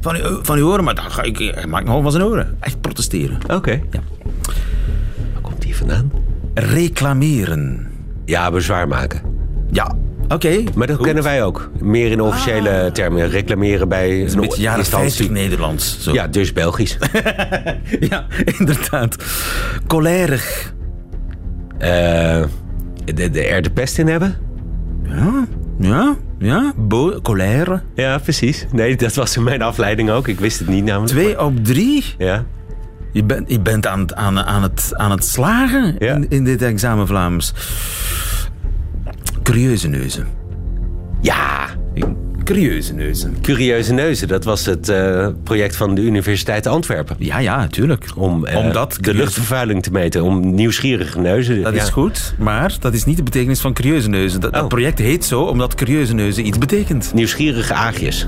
Van, 0.00 0.16
uw, 0.16 0.38
van 0.42 0.58
uw 0.58 0.66
oren, 0.66 0.84
maar 0.84 0.94
dan 0.94 1.10
ga 1.10 1.22
ik, 1.22 1.38
hij 1.54 1.66
maakt 1.66 1.84
nogal 1.86 2.02
van 2.02 2.10
zijn 2.10 2.24
oren. 2.24 2.56
Echt 2.60 2.80
protesteren. 2.80 3.38
oké. 3.52 3.70
Ja. 3.70 4.00
Waar 5.32 5.42
komt 5.42 5.62
die 5.62 5.76
vandaan? 5.76 6.12
Reclameren. 6.54 7.90
Ja, 8.24 8.50
bezwaar 8.50 8.88
maken. 8.88 9.20
Ja, 9.70 9.96
oké. 10.28 10.62
Maar 10.74 10.86
dat 10.86 10.96
Goed. 10.96 11.06
kennen 11.06 11.24
wij 11.24 11.42
ook. 11.42 11.70
Meer 11.80 12.10
in 12.10 12.20
officiële 12.20 12.90
termen. 12.92 13.28
Reclameren 13.28 13.88
bij 13.88 14.20
is 14.20 14.34
een 14.34 14.40
beetje 14.40 14.62
jaren 14.62 14.78
instantie. 14.78 15.10
50 15.10 15.30
Nederlands. 15.30 15.96
Zo. 16.00 16.12
Ja, 16.12 16.26
dus 16.26 16.52
Belgisch. 16.52 16.98
ja, 18.10 18.26
inderdaad. 18.58 19.16
Cholerig. 19.86 20.73
Eh, 21.84 22.44
de, 23.14 23.30
de, 23.30 23.46
er 23.46 23.62
de 23.62 23.70
pest 23.70 23.98
in 23.98 24.06
hebben? 24.06 24.36
Ja, 25.08 25.46
ja, 25.78 26.16
ja. 26.38 26.72
Bo 26.76 27.20
colère. 27.22 27.82
Ja, 27.94 28.18
precies. 28.18 28.66
Nee, 28.72 28.96
dat 28.96 29.14
was 29.14 29.36
mijn 29.36 29.62
afleiding 29.62 30.10
ook. 30.10 30.28
Ik 30.28 30.40
wist 30.40 30.58
het 30.58 30.68
niet 30.68 30.84
namelijk. 30.84 31.12
Twee 31.12 31.40
op 31.42 31.64
drie. 31.64 32.04
Ja. 32.18 32.44
Je 33.12 33.24
bent, 33.24 33.50
je 33.50 33.60
bent 33.60 33.86
aan, 33.86 34.00
het- 34.00 34.14
aan, 34.14 34.38
aan, 34.40 34.62
het, 34.62 34.90
aan 34.96 35.10
het 35.10 35.24
slagen 35.24 35.96
Ja. 35.98 36.14
in, 36.14 36.26
in 36.28 36.44
dit 36.44 36.62
examen 36.62 37.06
Vlaams. 37.06 37.54
Curieuze 39.42 39.88
neuzen. 39.88 40.26
Ja. 41.20 41.66
Curieuze 42.44 42.94
neuzen. 42.94 43.36
Curieuze 43.42 43.92
neuzen, 43.92 44.28
dat 44.28 44.44
was 44.44 44.66
het 44.66 44.88
eh, 44.88 45.28
project 45.42 45.76
van 45.76 45.94
de 45.94 46.00
Universiteit 46.00 46.66
Antwerpen. 46.66 47.16
Ja, 47.18 47.38
ja, 47.38 47.56
natuurlijk. 47.56 48.04
Om 48.16 48.46
eh, 48.46 48.56
Omdat 48.58 48.92
de 48.92 49.00
curieus- 49.00 49.20
luchtvervuiling 49.22 49.82
te 49.82 49.90
meten, 49.90 50.22
om 50.22 50.54
nieuwsgierige 50.54 51.20
neuzen. 51.20 51.62
Dat 51.62 51.74
ja. 51.74 51.82
is 51.82 51.88
goed, 51.88 52.34
maar 52.38 52.76
dat 52.80 52.94
is 52.94 53.04
niet 53.04 53.16
de 53.16 53.22
betekenis 53.22 53.60
van 53.60 53.72
curieuze 53.72 54.08
neuzen. 54.08 54.40
Dat, 54.40 54.52
dat 54.52 54.62
Oh. 54.62 54.68
project 54.68 54.98
heet 54.98 55.24
zo 55.24 55.42
omdat 55.42 55.74
curieuze 55.74 56.14
neuzen 56.14 56.46
iets 56.46 56.58
betekent. 56.58 57.10
Nieuwsgierige 57.14 57.74
aagjes. 57.74 58.26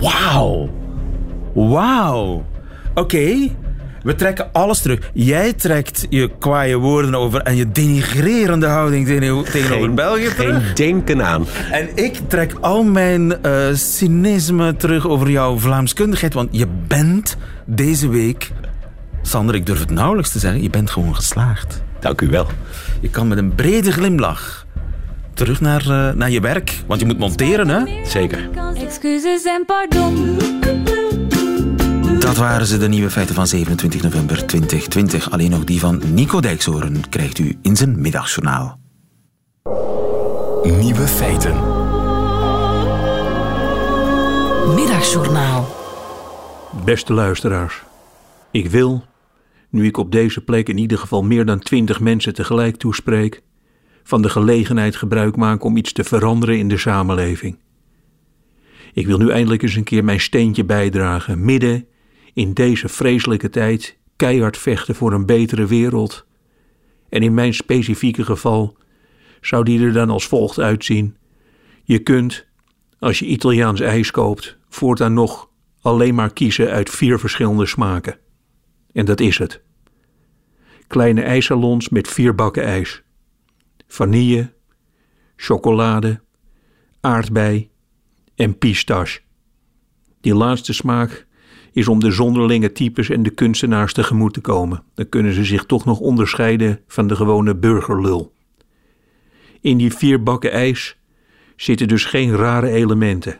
Wauw. 0.00 0.70
Wauw. 1.54 2.44
Oké. 2.94 3.48
We 4.08 4.14
trekken 4.14 4.48
alles 4.52 4.80
terug. 4.80 5.10
Jij 5.12 5.52
trekt 5.52 6.06
je 6.10 6.30
kwaaie 6.38 6.76
woorden 6.76 7.14
over 7.14 7.40
en 7.40 7.56
je 7.56 7.72
denigrerende 7.72 8.66
houding 8.66 9.06
tegen- 9.06 9.44
tegenover 9.44 9.94
België 9.94 10.28
terug. 10.36 10.64
Geen 10.64 10.74
denken 10.74 11.22
aan. 11.24 11.46
En 11.70 11.88
ik 11.94 12.20
trek 12.28 12.52
al 12.60 12.82
mijn 12.84 13.42
eh, 13.42 13.52
cynisme 13.72 14.76
terug 14.76 15.08
over 15.08 15.30
jouw 15.30 15.58
Vlaamskundigheid. 15.58 16.34
Want 16.34 16.48
je 16.52 16.66
bent 16.86 17.36
deze 17.66 18.08
week, 18.08 18.50
Sander, 19.22 19.54
ik 19.54 19.66
durf 19.66 19.78
het 19.78 19.90
nauwelijks 19.90 20.30
te 20.30 20.38
zeggen, 20.38 20.62
je 20.62 20.70
bent 20.70 20.90
gewoon 20.90 21.14
geslaagd. 21.16 21.82
Dank 22.00 22.20
u 22.20 22.28
wel. 22.28 22.46
Je 23.00 23.10
kan 23.10 23.28
met 23.28 23.38
een 23.38 23.54
brede 23.54 23.92
glimlach 23.92 24.66
terug 25.34 25.60
naar, 25.60 25.80
eh, 25.80 26.14
naar 26.14 26.30
je 26.30 26.40
werk. 26.40 26.74
Want 26.86 27.00
je 27.00 27.06
moet 27.06 27.18
monteren, 27.18 27.68
hè? 27.68 27.80
Zeker. 28.04 28.48
Excuses 28.74 29.44
en 29.44 29.64
pardon. 29.66 30.36
Dat 32.16 32.36
waren 32.36 32.66
ze, 32.66 32.78
de 32.78 32.88
nieuwe 32.88 33.10
feiten 33.10 33.34
van 33.34 33.46
27 33.46 34.02
november 34.02 34.46
2020. 34.46 35.30
Alleen 35.30 35.50
nog 35.50 35.64
die 35.64 35.80
van 35.80 36.02
Nico 36.14 36.40
Dijkshoorn 36.40 37.08
krijgt 37.08 37.38
u 37.38 37.58
in 37.62 37.76
zijn 37.76 38.00
middagjournaal. 38.00 38.80
Nieuwe 40.62 41.06
feiten. 41.06 41.54
Middagjournaal. 44.74 45.76
Beste 46.84 47.12
luisteraars, 47.12 47.82
ik 48.50 48.70
wil, 48.70 49.04
nu 49.70 49.86
ik 49.86 49.96
op 49.96 50.12
deze 50.12 50.40
plek 50.40 50.68
in 50.68 50.78
ieder 50.78 50.98
geval 50.98 51.22
meer 51.22 51.44
dan 51.44 51.58
twintig 51.58 52.00
mensen 52.00 52.34
tegelijk 52.34 52.76
toespreek, 52.76 53.42
van 54.02 54.22
de 54.22 54.28
gelegenheid 54.28 54.96
gebruik 54.96 55.36
maken 55.36 55.64
om 55.64 55.76
iets 55.76 55.92
te 55.92 56.04
veranderen 56.04 56.58
in 56.58 56.68
de 56.68 56.78
samenleving. 56.78 57.58
Ik 58.92 59.06
wil 59.06 59.18
nu 59.18 59.30
eindelijk 59.30 59.62
eens 59.62 59.74
een 59.74 59.84
keer 59.84 60.04
mijn 60.04 60.20
steentje 60.20 60.64
bijdragen, 60.64 61.44
midden 61.44 61.86
in 62.38 62.52
deze 62.52 62.88
vreselijke 62.88 63.50
tijd 63.50 63.98
keihard 64.16 64.58
vechten 64.58 64.94
voor 64.94 65.12
een 65.12 65.26
betere 65.26 65.66
wereld. 65.66 66.26
En 67.08 67.22
in 67.22 67.34
mijn 67.34 67.54
specifieke 67.54 68.24
geval 68.24 68.76
zou 69.40 69.64
die 69.64 69.80
er 69.80 69.92
dan 69.92 70.10
als 70.10 70.26
volgt 70.26 70.58
uitzien. 70.58 71.16
Je 71.84 71.98
kunt, 71.98 72.46
als 72.98 73.18
je 73.18 73.26
Italiaans 73.26 73.80
ijs 73.80 74.10
koopt, 74.10 74.58
voortaan 74.68 75.12
nog 75.12 75.50
alleen 75.80 76.14
maar 76.14 76.32
kiezen 76.32 76.70
uit 76.70 76.90
vier 76.90 77.18
verschillende 77.18 77.66
smaken. 77.66 78.18
En 78.92 79.04
dat 79.04 79.20
is 79.20 79.38
het. 79.38 79.62
Kleine 80.86 81.22
ijssalons 81.22 81.88
met 81.88 82.08
vier 82.08 82.34
bakken 82.34 82.64
ijs. 82.64 83.02
Vanille, 83.86 84.52
chocolade, 85.36 86.20
aardbei 87.00 87.70
en 88.34 88.58
pistache. 88.58 89.20
Die 90.20 90.34
laatste 90.34 90.72
smaak 90.72 91.26
is 91.72 91.88
om 91.88 92.00
de 92.00 92.10
zonderlinge 92.10 92.72
types 92.72 93.10
en 93.10 93.22
de 93.22 93.30
kunstenaars 93.30 93.92
tegemoet 93.92 94.32
te 94.34 94.40
komen. 94.40 94.82
Dan 94.94 95.08
kunnen 95.08 95.32
ze 95.32 95.44
zich 95.44 95.64
toch 95.64 95.84
nog 95.84 96.00
onderscheiden 96.00 96.80
van 96.86 97.06
de 97.06 97.16
gewone 97.16 97.56
burgerlul. 97.56 98.32
In 99.60 99.76
die 99.76 99.92
vier 99.92 100.22
bakken 100.22 100.52
ijs 100.52 100.96
zitten 101.56 101.88
dus 101.88 102.04
geen 102.04 102.36
rare 102.36 102.70
elementen. 102.70 103.38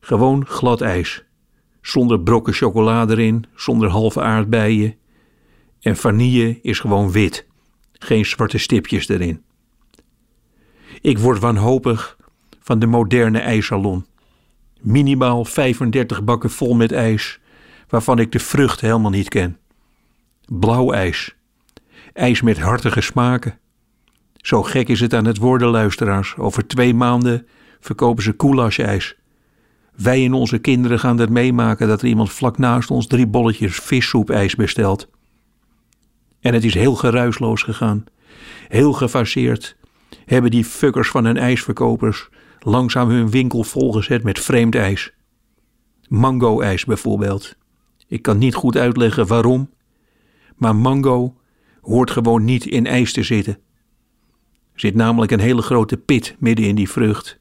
Gewoon 0.00 0.46
glad 0.46 0.80
ijs. 0.80 1.24
Zonder 1.80 2.20
brokken 2.20 2.52
chocolade 2.52 3.12
erin, 3.12 3.44
zonder 3.54 3.88
halve 3.88 4.20
aardbeien. 4.20 4.94
En 5.80 5.96
vanille 5.96 6.58
is 6.62 6.78
gewoon 6.78 7.12
wit. 7.12 7.46
Geen 7.92 8.24
zwarte 8.24 8.58
stipjes 8.58 9.08
erin. 9.08 9.42
Ik 11.00 11.18
word 11.18 11.38
wanhopig 11.38 12.16
van 12.60 12.78
de 12.78 12.86
moderne 12.86 13.38
ijssalon. 13.38 14.06
Minimaal 14.80 15.44
35 15.44 16.24
bakken 16.24 16.50
vol 16.50 16.74
met 16.74 16.92
ijs, 16.92 17.40
waarvan 17.90 18.18
ik 18.18 18.32
de 18.32 18.38
vrucht 18.38 18.80
helemaal 18.80 19.10
niet 19.10 19.28
ken. 19.28 19.58
Blauw 20.44 20.92
ijs. 20.92 21.36
Ijs 22.12 22.42
met 22.42 22.58
hartige 22.58 23.00
smaken. 23.00 23.58
Zo 24.36 24.62
gek 24.62 24.88
is 24.88 25.00
het 25.00 25.14
aan 25.14 25.24
het 25.24 25.36
worden, 25.36 25.68
luisteraars. 25.68 26.36
Over 26.36 26.66
twee 26.66 26.94
maanden 26.94 27.46
verkopen 27.80 28.22
ze 28.22 28.32
koelasijs. 28.32 29.16
Wij 29.96 30.24
en 30.24 30.32
onze 30.32 30.58
kinderen 30.58 30.98
gaan 30.98 31.16
dat 31.16 31.28
meemaken 31.28 31.88
dat 31.88 32.02
er 32.02 32.08
iemand 32.08 32.32
vlak 32.32 32.58
naast 32.58 32.90
ons 32.90 33.06
drie 33.06 33.26
bolletjes 33.26 33.76
vissoepijs 33.76 34.54
bestelt. 34.54 35.08
En 36.40 36.54
het 36.54 36.64
is 36.64 36.74
heel 36.74 36.94
geruisloos 36.94 37.62
gegaan. 37.62 38.04
Heel 38.68 38.92
gefaseerd 38.92 39.76
hebben 40.24 40.50
die 40.50 40.64
fuckers 40.64 41.08
van 41.08 41.24
hun 41.24 41.36
ijsverkopers 41.36 42.28
langzaam 42.58 43.08
hun 43.08 43.30
winkel 43.30 43.62
volgezet 43.62 44.22
met 44.22 44.40
vreemd 44.40 44.74
ijs. 44.74 45.12
Mango-ijs 46.08 46.84
bijvoorbeeld. 46.84 47.56
Ik 48.10 48.22
kan 48.22 48.38
niet 48.38 48.54
goed 48.54 48.76
uitleggen 48.76 49.26
waarom, 49.26 49.70
maar 50.56 50.76
mango 50.76 51.34
hoort 51.80 52.10
gewoon 52.10 52.44
niet 52.44 52.66
in 52.66 52.86
ijs 52.86 53.12
te 53.12 53.22
zitten. 53.22 53.52
Er 54.72 54.80
zit 54.80 54.94
namelijk 54.94 55.32
een 55.32 55.40
hele 55.40 55.62
grote 55.62 55.96
pit 55.96 56.36
midden 56.38 56.66
in 56.66 56.74
die 56.74 56.90
vrucht 56.90 57.38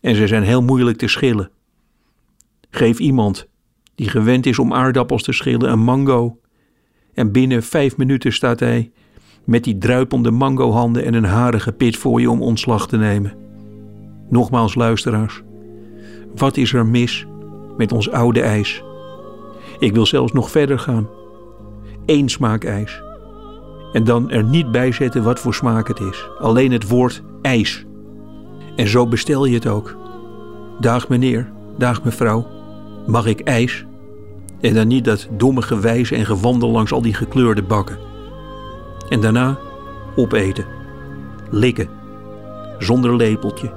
en 0.00 0.14
ze 0.14 0.26
zijn 0.26 0.42
heel 0.42 0.62
moeilijk 0.62 0.98
te 0.98 1.08
schillen. 1.08 1.50
Geef 2.70 2.98
iemand 2.98 3.48
die 3.94 4.08
gewend 4.08 4.46
is 4.46 4.58
om 4.58 4.72
aardappels 4.72 5.22
te 5.22 5.32
schillen 5.32 5.70
een 5.70 5.84
mango 5.84 6.40
en 7.14 7.32
binnen 7.32 7.62
vijf 7.62 7.96
minuten 7.96 8.32
staat 8.32 8.60
hij 8.60 8.92
met 9.44 9.64
die 9.64 9.78
druipende 9.78 10.30
mangohanden 10.30 11.04
en 11.04 11.14
een 11.14 11.24
harige 11.24 11.72
pit 11.72 11.96
voor 11.96 12.20
je 12.20 12.30
om 12.30 12.42
ontslag 12.42 12.88
te 12.88 12.96
nemen. 12.96 13.36
Nogmaals 14.28 14.74
luisteraars, 14.74 15.42
wat 16.34 16.56
is 16.56 16.72
er 16.72 16.86
mis 16.86 17.26
met 17.76 17.92
ons 17.92 18.10
oude 18.10 18.40
ijs? 18.40 18.82
Ik 19.82 19.94
wil 19.94 20.06
zelfs 20.06 20.32
nog 20.32 20.50
verder 20.50 20.78
gaan. 20.78 21.08
Eén 22.06 22.28
smaak 22.28 22.64
ijs. 22.64 23.02
En 23.92 24.04
dan 24.04 24.30
er 24.30 24.44
niet 24.44 24.70
bij 24.70 24.92
zetten 24.92 25.22
wat 25.22 25.40
voor 25.40 25.54
smaak 25.54 25.88
het 25.88 26.00
is. 26.00 26.28
Alleen 26.38 26.72
het 26.72 26.88
woord 26.88 27.22
ijs. 27.40 27.84
En 28.76 28.88
zo 28.88 29.06
bestel 29.06 29.44
je 29.44 29.54
het 29.54 29.66
ook. 29.66 29.96
Dag 30.80 31.08
meneer, 31.08 31.52
dag 31.78 32.04
mevrouw, 32.04 32.46
mag 33.06 33.26
ik 33.26 33.40
ijs? 33.40 33.86
En 34.60 34.74
dan 34.74 34.86
niet 34.86 35.04
dat 35.04 35.28
domme 35.36 35.62
gewijs 35.62 36.10
en 36.10 36.26
gewandel 36.26 36.70
langs 36.70 36.92
al 36.92 37.02
die 37.02 37.14
gekleurde 37.14 37.62
bakken. 37.62 37.98
En 39.08 39.20
daarna 39.20 39.58
opeten. 40.16 40.64
Likken. 41.50 41.88
Zonder 42.78 43.16
lepeltje. 43.16 43.72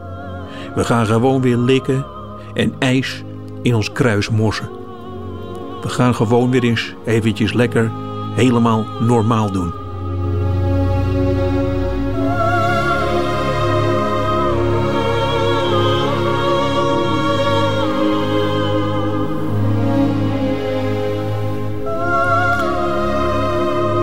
We 0.76 0.84
gaan 0.84 1.06
gewoon 1.06 1.42
weer 1.42 1.58
likken 1.58 2.06
en 2.54 2.74
ijs 2.80 3.24
in 3.62 3.76
ons 3.76 3.92
kruis 3.92 4.30
morsen. 4.30 4.75
We 5.86 5.92
gaan 5.92 6.16
gewoon 6.16 6.52
weer 6.52 6.64
eens 6.64 6.94
eventjes 7.06 7.54
lekker 7.54 7.92
helemaal 8.36 8.86
normaal 9.00 9.52
doen. 9.52 9.74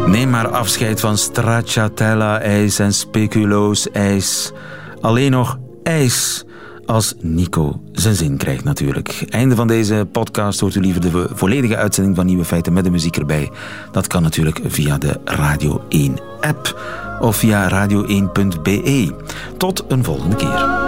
Neem 0.07 0.31
maar 0.31 0.49
afscheid 0.49 1.01
van 1.01 1.19
stracciatella-ijs 1.19 2.79
en 2.79 2.95
speculoos-ijs. 2.95 4.53
Alleen 5.01 5.31
nog 5.31 5.59
ijs 5.83 6.45
als 6.93 7.15
Nico 7.21 7.81
zijn 7.93 8.15
zin 8.15 8.37
krijgt 8.37 8.65
natuurlijk. 8.65 9.25
Einde 9.29 9.55
van 9.55 9.67
deze 9.67 10.07
podcast 10.13 10.61
hoort 10.61 10.75
u 10.75 10.81
liever 10.81 11.01
de 11.01 11.29
volledige 11.35 11.77
uitzending 11.77 12.17
van 12.17 12.27
Nieuwe 12.27 12.45
Feiten 12.45 12.73
met 12.73 12.85
de 12.85 12.91
muziek 12.91 13.17
erbij. 13.17 13.51
Dat 13.93 14.07
kan 14.07 14.23
natuurlijk 14.23 14.61
via 14.67 14.99
de 14.99 15.21
Radio 15.25 15.85
1 15.89 16.19
app 16.41 16.81
of 17.21 17.37
via 17.37 17.89
radio1.be. 17.89 19.15
Tot 19.57 19.85
een 19.89 20.05
volgende 20.05 20.37
keer. 20.37 20.82